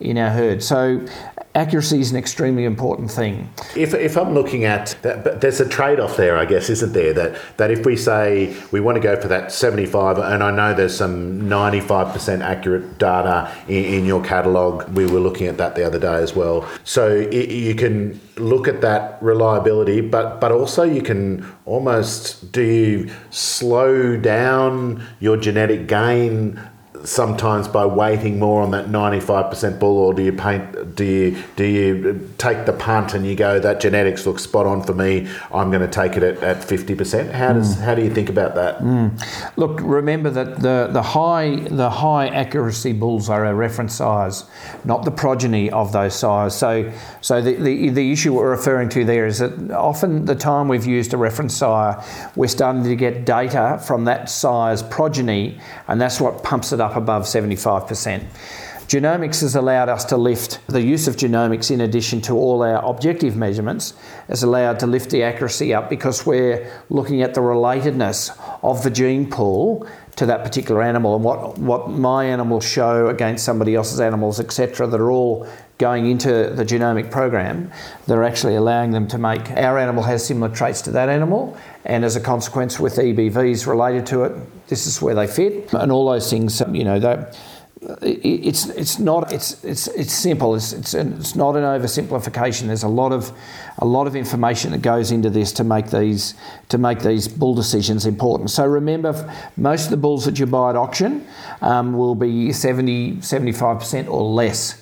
in 0.01 0.19
our 0.19 0.31
herd. 0.31 0.63
So 0.63 1.07
accuracy 1.55 2.01
is 2.01 2.11
an 2.11 2.17
extremely 2.17 2.65
important 2.65 3.11
thing. 3.11 3.49
If, 3.77 3.95
if 3.95 4.17
I'm 4.17 4.33
looking 4.35 4.65
at 4.65 4.97
that, 5.03 5.25
but 5.25 5.41
there's 5.41 5.61
a 5.61 5.69
trade 5.69 6.01
off 6.01 6.17
there, 6.17 6.37
I 6.37 6.45
guess, 6.45 6.71
isn't 6.71 6.93
there? 6.93 7.13
That 7.13 7.39
that 7.59 7.71
if 7.71 7.85
we 7.85 7.97
say 7.97 8.57
we 8.71 8.81
want 8.81 8.97
to 8.97 9.01
go 9.01 9.21
for 9.21 9.29
that 9.29 9.53
75, 9.53 10.19
and 10.19 10.43
I 10.43 10.51
know 10.51 10.75
there's 10.75 10.97
some 10.97 11.43
95% 11.43 12.41
accurate 12.41 12.99
data 12.99 13.53
in, 13.69 13.85
in 13.85 14.05
your 14.07 14.23
catalogue. 14.25 14.89
We 14.95 15.07
were 15.07 15.21
looking 15.21 15.47
at 15.47 15.59
that 15.59 15.75
the 15.75 15.85
other 15.85 15.99
day 15.99 16.15
as 16.15 16.35
well. 16.35 16.69
So 16.85 17.09
it, 17.11 17.51
you 17.51 17.75
can 17.75 18.21
look 18.37 18.67
at 18.67 18.81
that 18.81 19.23
reliability, 19.23 20.01
but 20.01 20.41
but 20.41 20.53
also 20.53 20.83
you 20.83 21.03
can 21.03 21.47
almost 21.67 22.53
do 22.53 22.63
you 22.63 23.11
slow 23.31 24.17
down 24.17 25.05
your 25.21 25.37
genetic 25.37 25.87
gain 25.87 26.61
sometimes 27.05 27.69
by 27.69 27.87
waiting 27.87 28.39
more 28.39 28.63
on 28.63 28.71
that 28.71 28.87
95% 28.87 29.79
bull 29.79 29.97
or 29.97 30.15
do 30.15 30.23
you 30.23 30.33
paint 30.33 30.95
do 30.95 31.05
you 31.05 31.43
do 31.57 31.65
you 31.65 32.31
take 32.39 32.67
the 32.67 32.73
punt 32.73 33.15
and 33.15 33.27
you 33.27 33.35
go 33.35 33.59
that 33.59 33.81
genetics 33.81 34.27
looks 34.27 34.43
spot 34.43 34.67
on 34.67 34.83
for 34.83 34.93
me. 34.93 35.27
I'm 35.53 35.71
going 35.71 35.81
to 35.81 35.89
take 35.89 36.17
it 36.17 36.23
at, 36.23 36.43
at 36.43 36.59
50% 36.59 37.33
how 37.33 37.55
does 37.55 37.77
mm. 37.77 37.81
how 37.81 37.95
do 37.95 38.03
you 38.03 38.13
think 38.13 38.29
about 38.29 38.55
that? 38.57 38.79
Mm. 38.79 39.57
Look, 39.57 39.81
remember 39.83 40.31
that 40.31 40.61
the, 40.61 40.89
the 40.93 41.03
high 41.03 41.57
the 41.57 41.89
high 41.89 42.29
accuracy 42.29 42.93
bulls 42.93 43.31
are 43.31 43.47
a 43.47 43.55
reference 43.55 43.95
sires, 43.95 44.45
not 44.85 45.05
the 45.05 45.11
progeny 45.11 45.71
of 45.71 45.93
those 45.93 46.15
sires. 46.15 46.55
So 46.55 46.93
so 47.21 47.41
the, 47.41 47.55
the, 47.55 47.89
the 47.89 48.13
issue 48.13 48.35
we're 48.35 48.51
referring 48.51 48.91
to 48.91 49.05
there 49.05 49.27
is 49.27 49.39
that 49.39 49.71
often 49.71 50.27
the 50.27 50.35
time 50.35 50.69
we've 50.69 50.87
used 50.87 51.15
a 51.15 51.17
reference 51.17 51.57
sire, 51.57 52.05
we're 52.37 52.49
starting 52.49 52.85
to 52.85 52.97
get 52.97 53.25
data 53.25 53.83
from 53.87 54.05
that 54.05 54.29
sire's 54.29 54.83
progeny, 54.83 55.59
and 55.89 56.01
that's 56.01 56.21
what 56.21 56.43
pumps 56.43 56.73
it 56.73 56.82
up 56.83 56.97
above 56.97 57.23
75%. 57.23 58.25
Genomics 58.89 59.41
has 59.41 59.55
allowed 59.55 59.89
us 59.89 60.05
to 60.07 60.17
lift 60.17 60.61
the 60.67 60.83
use 60.83 61.09
of 61.09 61.17
genomics 61.17 61.71
in 61.71 61.81
addition 61.81 62.21
to 62.23 62.35
all 62.35 62.63
our 62.63 62.85
objective 62.85 63.37
measurements 63.37 63.95
has 64.29 64.43
allowed 64.43 64.79
to 64.81 64.87
lift 64.87 65.11
the 65.11 65.23
accuracy 65.23 65.73
up 65.73 65.89
because 65.89 66.27
we're 66.27 66.71
looking 66.91 67.23
at 67.23 67.35
the 67.35 67.41
relatedness 67.41 68.37
of 68.63 68.83
the 68.83 68.91
gene 68.91 69.31
pool 69.31 69.87
to 70.17 70.27
that 70.27 70.45
particular 70.45 70.83
animal 70.83 71.15
and 71.15 71.25
what, 71.25 71.57
what 71.59 71.91
my 71.91 72.25
animals 72.25 72.65
show 72.65 73.09
against 73.09 73.45
somebody 73.45 73.75
else's 73.75 74.01
animals, 74.01 74.39
etc., 74.39 74.87
that 74.87 75.01
are 75.01 75.11
all 75.11 75.47
going 75.79 76.07
into 76.07 76.51
the 76.55 76.65
genomic 76.65 77.11
program, 77.11 77.71
they're 78.07 78.23
actually 78.23 78.55
allowing 78.55 78.91
them 78.91 79.09
to 79.09 79.19
make 79.19 79.51
our 79.53 79.79
animal 79.79 80.03
has 80.03 80.25
similar 80.25 80.55
traits 80.55 80.83
to 80.83 80.91
that 80.91 81.09
animal, 81.09 81.57
and 81.85 82.05
as 82.05 82.15
a 82.15 82.21
consequence, 82.21 82.79
with 82.79 82.97
EBVs 82.97 83.67
related 83.67 84.07
to 84.07 84.25
it, 84.25 84.69
this 84.69 84.87
is 84.87 85.01
where 85.01 85.15
they 85.15 85.27
fit, 85.27 85.73
and 85.73 85.91
all 85.91 86.11
those 86.11 86.29
things, 86.31 86.63
you 86.73 86.85
know, 86.85 87.01
that 87.01 87.37
it's 88.03 88.67
it's 88.69 88.99
not 88.99 89.33
it's 89.33 89.63
it's 89.65 89.89
it's 89.89 90.13
simple. 90.13 90.55
It's 90.55 90.73
it's, 90.73 90.95
it's 90.95 91.35
not 91.35 91.57
an 91.57 91.65
oversimplification. 91.65 92.69
There's 92.69 92.85
a 92.85 92.89
lot 92.89 93.13
of 93.13 93.33
a 93.79 93.85
lot 93.85 94.07
of 94.07 94.15
information 94.15 94.71
that 94.71 94.83
goes 94.83 95.11
into 95.11 95.31
this 95.31 95.53
to 95.55 95.65
make 95.65 95.91
these 95.91 96.35
to 96.69 96.79
make 96.79 97.01
these 97.01 97.27
bull 97.27 97.55
decisions 97.55 98.07
important. 98.07 98.51
So 98.51 98.65
remember, 98.67 99.13
most 99.57 99.87
of 99.87 99.91
the 99.91 99.97
bulls 99.97 100.25
that 100.27 100.39
you 100.39 100.47
buy 100.47 100.71
at 100.71 100.77
auction 100.77 101.27
um, 101.61 101.95
will 101.95 102.15
be 102.15 102.53
70 102.53 103.21
75 103.21 103.79
percent 103.81 104.09
or 104.09 104.23
less. 104.23 104.81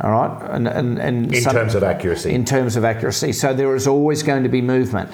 All 0.00 0.10
right, 0.10 0.50
and 0.50 0.68
and, 0.68 0.98
and 0.98 1.34
in 1.34 1.42
some- 1.42 1.54
terms 1.54 1.74
of 1.74 1.82
accuracy 1.82 2.34
in 2.34 2.44
terms 2.44 2.76
of 2.76 2.84
accuracy. 2.84 3.32
So 3.32 3.54
there 3.54 3.74
is 3.74 3.86
always 3.86 4.22
going 4.22 4.42
to 4.42 4.48
be 4.50 4.60
movement. 4.60 5.10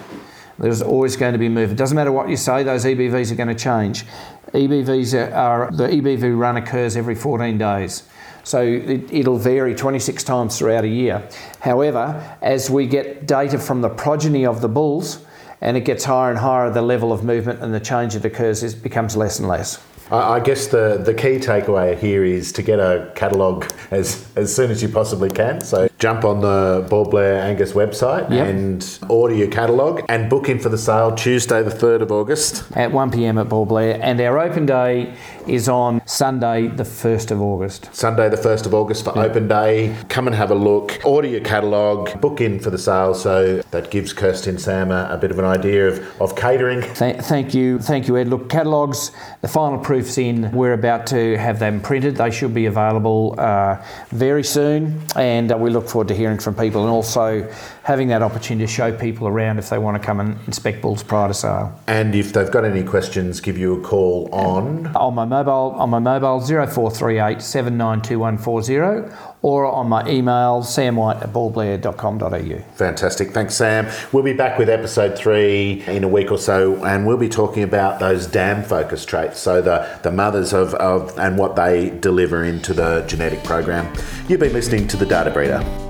There's 0.59 0.83
always 0.83 1.15
going 1.15 1.35
to 1.35 1.39
be 1.39 1.49
movement. 1.49 1.79
Doesn't 1.79 1.95
matter 1.95 2.11
what 2.11 2.29
you 2.29 2.37
say; 2.37 2.65
those 2.65 2.85
EBVs 2.85 3.31
are 3.31 3.37
going 3.37 3.49
to 3.49 3.55
change. 3.55 4.05
EBVs 4.53 5.35
are, 5.35 5.71
the 5.71 5.89
EBV 5.89 6.39
run 6.39 6.57
occurs 6.57 6.97
every 6.97 7.15
14 7.15 7.59
days. 7.59 8.03
So 8.45 8.63
it, 8.63 9.13
it'll 9.13 9.39
vary 9.39 9.75
26 9.75 10.25
times 10.25 10.59
throughout 10.59 10.85
a 10.85 10.89
year. 10.89 11.29
However, 11.61 12.39
as 12.41 12.71
we 12.71 12.87
get 12.87 13.27
data 13.27 13.59
from 13.59 13.83
the 13.83 13.91
progeny 13.91 14.47
of 14.47 14.61
the 14.61 14.69
bulls, 14.69 15.25
and 15.61 15.77
it 15.77 15.85
gets 15.85 16.05
higher 16.05 16.31
and 16.31 16.39
higher, 16.39 16.71
the 16.71 16.83
level 16.83 17.13
of 17.13 17.25
movement 17.25 17.61
and 17.61 17.75
the 17.75 17.81
change 17.81 18.15
that 18.15 18.25
occurs 18.25 18.63
is, 18.63 18.75
becomes 18.75 19.17
less 19.17 19.39
and 19.39 19.49
less. 19.49 19.83
I 20.11 20.37
I 20.37 20.41
guess 20.41 20.69
the, 20.69 21.03
the 21.05 21.15
key 21.15 21.39
takeaway 21.39 21.99
here 21.99 22.25
is 22.25 22.53
to 22.53 22.63
get 22.63 22.79
a 22.79 23.13
catalogue 23.15 23.71
as, 23.91 24.31
as 24.37 24.55
soon 24.55 24.71
as 24.71 24.83
you 24.83 24.89
possibly 24.89 25.31
can. 25.31 25.61
So 25.61 25.88
jump 25.99 26.25
on 26.25 26.41
the 26.41 26.87
Bald 26.89 27.11
Blair 27.11 27.43
Angus 27.43 27.73
website 27.73 28.31
Yep. 28.31 28.47
and 28.47 28.99
order 29.09 29.35
your 29.35 29.49
catalogue 29.49 30.05
and 30.09 30.31
book 30.31 30.49
in 30.49 30.59
for 30.61 30.69
the 30.69 30.79
sale 30.79 31.15
Tuesday, 31.15 31.61
the 31.63 31.71
3rd 31.71 32.03
of 32.03 32.13
August. 32.13 32.65
At 32.77 32.93
1 32.93 33.11
pm 33.11 33.37
at 33.39 33.49
Bald 33.49 33.69
Blair, 33.69 33.99
and 34.01 34.21
our 34.21 34.39
open 34.39 34.65
day 34.65 35.15
is 35.49 35.69
on 35.69 36.01
Sunday, 36.07 36.69
the 36.69 36.85
1st 36.85 37.33
of 37.33 37.41
August. 37.43 37.89
Sunday, 37.93 38.29
the 38.29 38.37
1st 38.37 38.67
of 38.67 38.75
August 38.75 39.05
for 39.05 39.19
open 39.19 39.49
day. 39.49 39.97
Come 40.09 40.29
and 40.29 40.37
have 40.37 40.51
a 40.53 40.55
look, 40.55 41.01
order 41.05 41.27
your 41.27 41.41
catalogue, 41.41 42.21
book 42.21 42.41
in 42.41 42.61
for 42.61 42.71
the 42.71 42.79
sale. 42.79 43.15
So 43.15 43.63
that 43.73 43.91
gives 43.91 44.13
Kirsten 44.13 44.59
Sam 44.59 44.93
a, 44.93 45.09
a 45.11 45.17
bit 45.19 45.31
of 45.33 45.39
an 45.39 45.45
idea 45.45 45.89
of, 45.89 46.21
of 46.21 46.37
catering. 46.37 46.83
Th- 46.95 47.17
thank 47.17 47.55
you, 47.55 47.81
thank 47.81 48.07
you, 48.07 48.17
Ed. 48.17 48.29
Look, 48.29 48.49
catalogues, 48.49 49.11
the 49.41 49.49
final 49.49 49.79
proof's 49.79 50.17
in. 50.19 50.53
We're 50.53 50.75
about 50.75 51.07
to 51.09 51.37
have 51.39 51.59
them 51.59 51.81
printed. 51.81 52.17
They 52.17 52.31
should 52.31 52.55
be 52.55 52.67
available 52.67 53.35
uh, 53.39 53.83
very 54.11 54.45
soon, 54.45 55.03
and 55.17 55.51
uh, 55.51 55.57
we 55.57 55.71
look 55.71 55.88
forward 55.89 56.09
to 56.09 56.15
hearing 56.15 56.39
from 56.39 56.55
people 56.55 56.83
and 56.83 56.91
also 56.91 57.51
having 57.83 58.09
that 58.09 58.23
opportunity 58.23 58.67
to 58.67 58.73
show 58.73 58.93
people 58.93 59.29
around 59.29 59.59
if 59.59 59.71
they 59.71 59.79
want 59.79 60.01
to 60.01 60.05
come 60.05 60.21
and 60.21 60.39
inspect 60.47 60.83
bulls 60.83 61.03
prior 61.03 61.29
to 61.29 61.35
sale. 61.35 61.81
And 61.87 62.15
if 62.15 62.33
they've 62.33 62.51
got 62.51 62.65
any 62.65 62.83
questions, 62.83 63.41
give 63.41 63.59
you 63.59 63.81
a 63.81 63.83
call 63.83 64.29
on. 64.33 64.89
On 64.97 65.15
my 65.15 65.25
mobile, 65.25 65.75
on 65.77 65.91
my 65.91 65.99
mobile 65.99 66.41
0438 66.41 67.41
792140 67.43 69.15
or 69.43 69.67
on 69.67 69.89
my 69.89 70.07
email 70.09 70.63
samwhite 70.63 71.23
at 71.23 71.33
baldblair.com.au. 71.33 72.75
Fantastic. 72.75 73.31
Thanks, 73.31 73.55
Sam. 73.55 73.89
We'll 74.13 74.25
be 74.25 74.33
back 74.33 74.59
with 74.59 74.69
episode 74.69 75.17
three 75.17 75.85
in 75.87 76.05
a 76.05 76.09
week 76.09 76.31
or 76.31 76.39
so, 76.39 76.85
and 76.85 77.07
we'll 77.07 77.17
be 77.17 77.29
talking 77.29 77.63
about 77.63 78.01
those 78.01 78.27
dam 78.27 78.63
focus 78.63 79.05
traits. 79.05 79.39
So, 79.39 79.63
the, 79.63 79.89
the 80.03 80.13
mothers 80.13 80.53
of, 80.53 80.75
of 80.75 81.17
and 81.19 81.39
what 81.39 81.57
they 81.57 81.91
deliver 81.91 82.45
into 82.45 82.75
the 82.75 83.05
genetic 83.07 83.45
program. 83.45 83.95
You've 84.29 84.41
been 84.41 84.53
listening 84.53 84.89
to 84.89 84.97
The 84.97 85.07
Data 85.07 85.31
Breeder. 85.31 85.88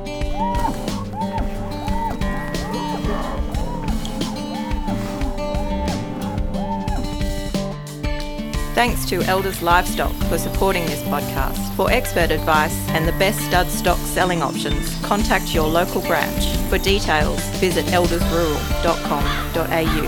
Thanks 8.79 9.03
to 9.07 9.21
Elders 9.23 9.61
Livestock 9.61 10.13
for 10.29 10.39
supporting 10.39 10.87
this 10.87 11.03
podcast. 11.03 11.59
For 11.75 11.91
expert 11.91 12.31
advice 12.31 12.73
and 12.91 13.09
the 13.09 13.13
best 13.19 13.41
stud 13.41 13.67
stock 13.67 13.99
selling 13.99 14.41
options, 14.41 14.97
contact 15.05 15.53
your 15.53 15.67
local 15.67 16.01
branch. 16.03 16.47
For 16.71 16.79
details, 16.79 17.41
visit 17.59 17.87
eldersrural.com.au. 17.87 20.03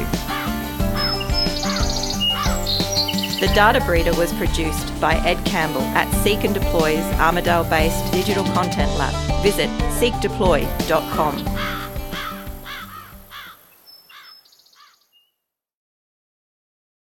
The 3.41 3.53
Data 3.57 3.81
Breeder 3.85 4.15
was 4.15 4.33
produced 4.35 5.01
by 5.01 5.17
Ed 5.27 5.45
Campbell 5.45 5.83
at 5.97 6.09
Seek 6.23 6.45
and 6.45 6.55
Deploy's 6.55 7.03
Armidale 7.19 7.69
based 7.69 8.13
digital 8.13 8.45
content 8.55 8.97
lab. 8.97 9.43
Visit 9.43 9.69
seekdeploy.com. 9.99 11.80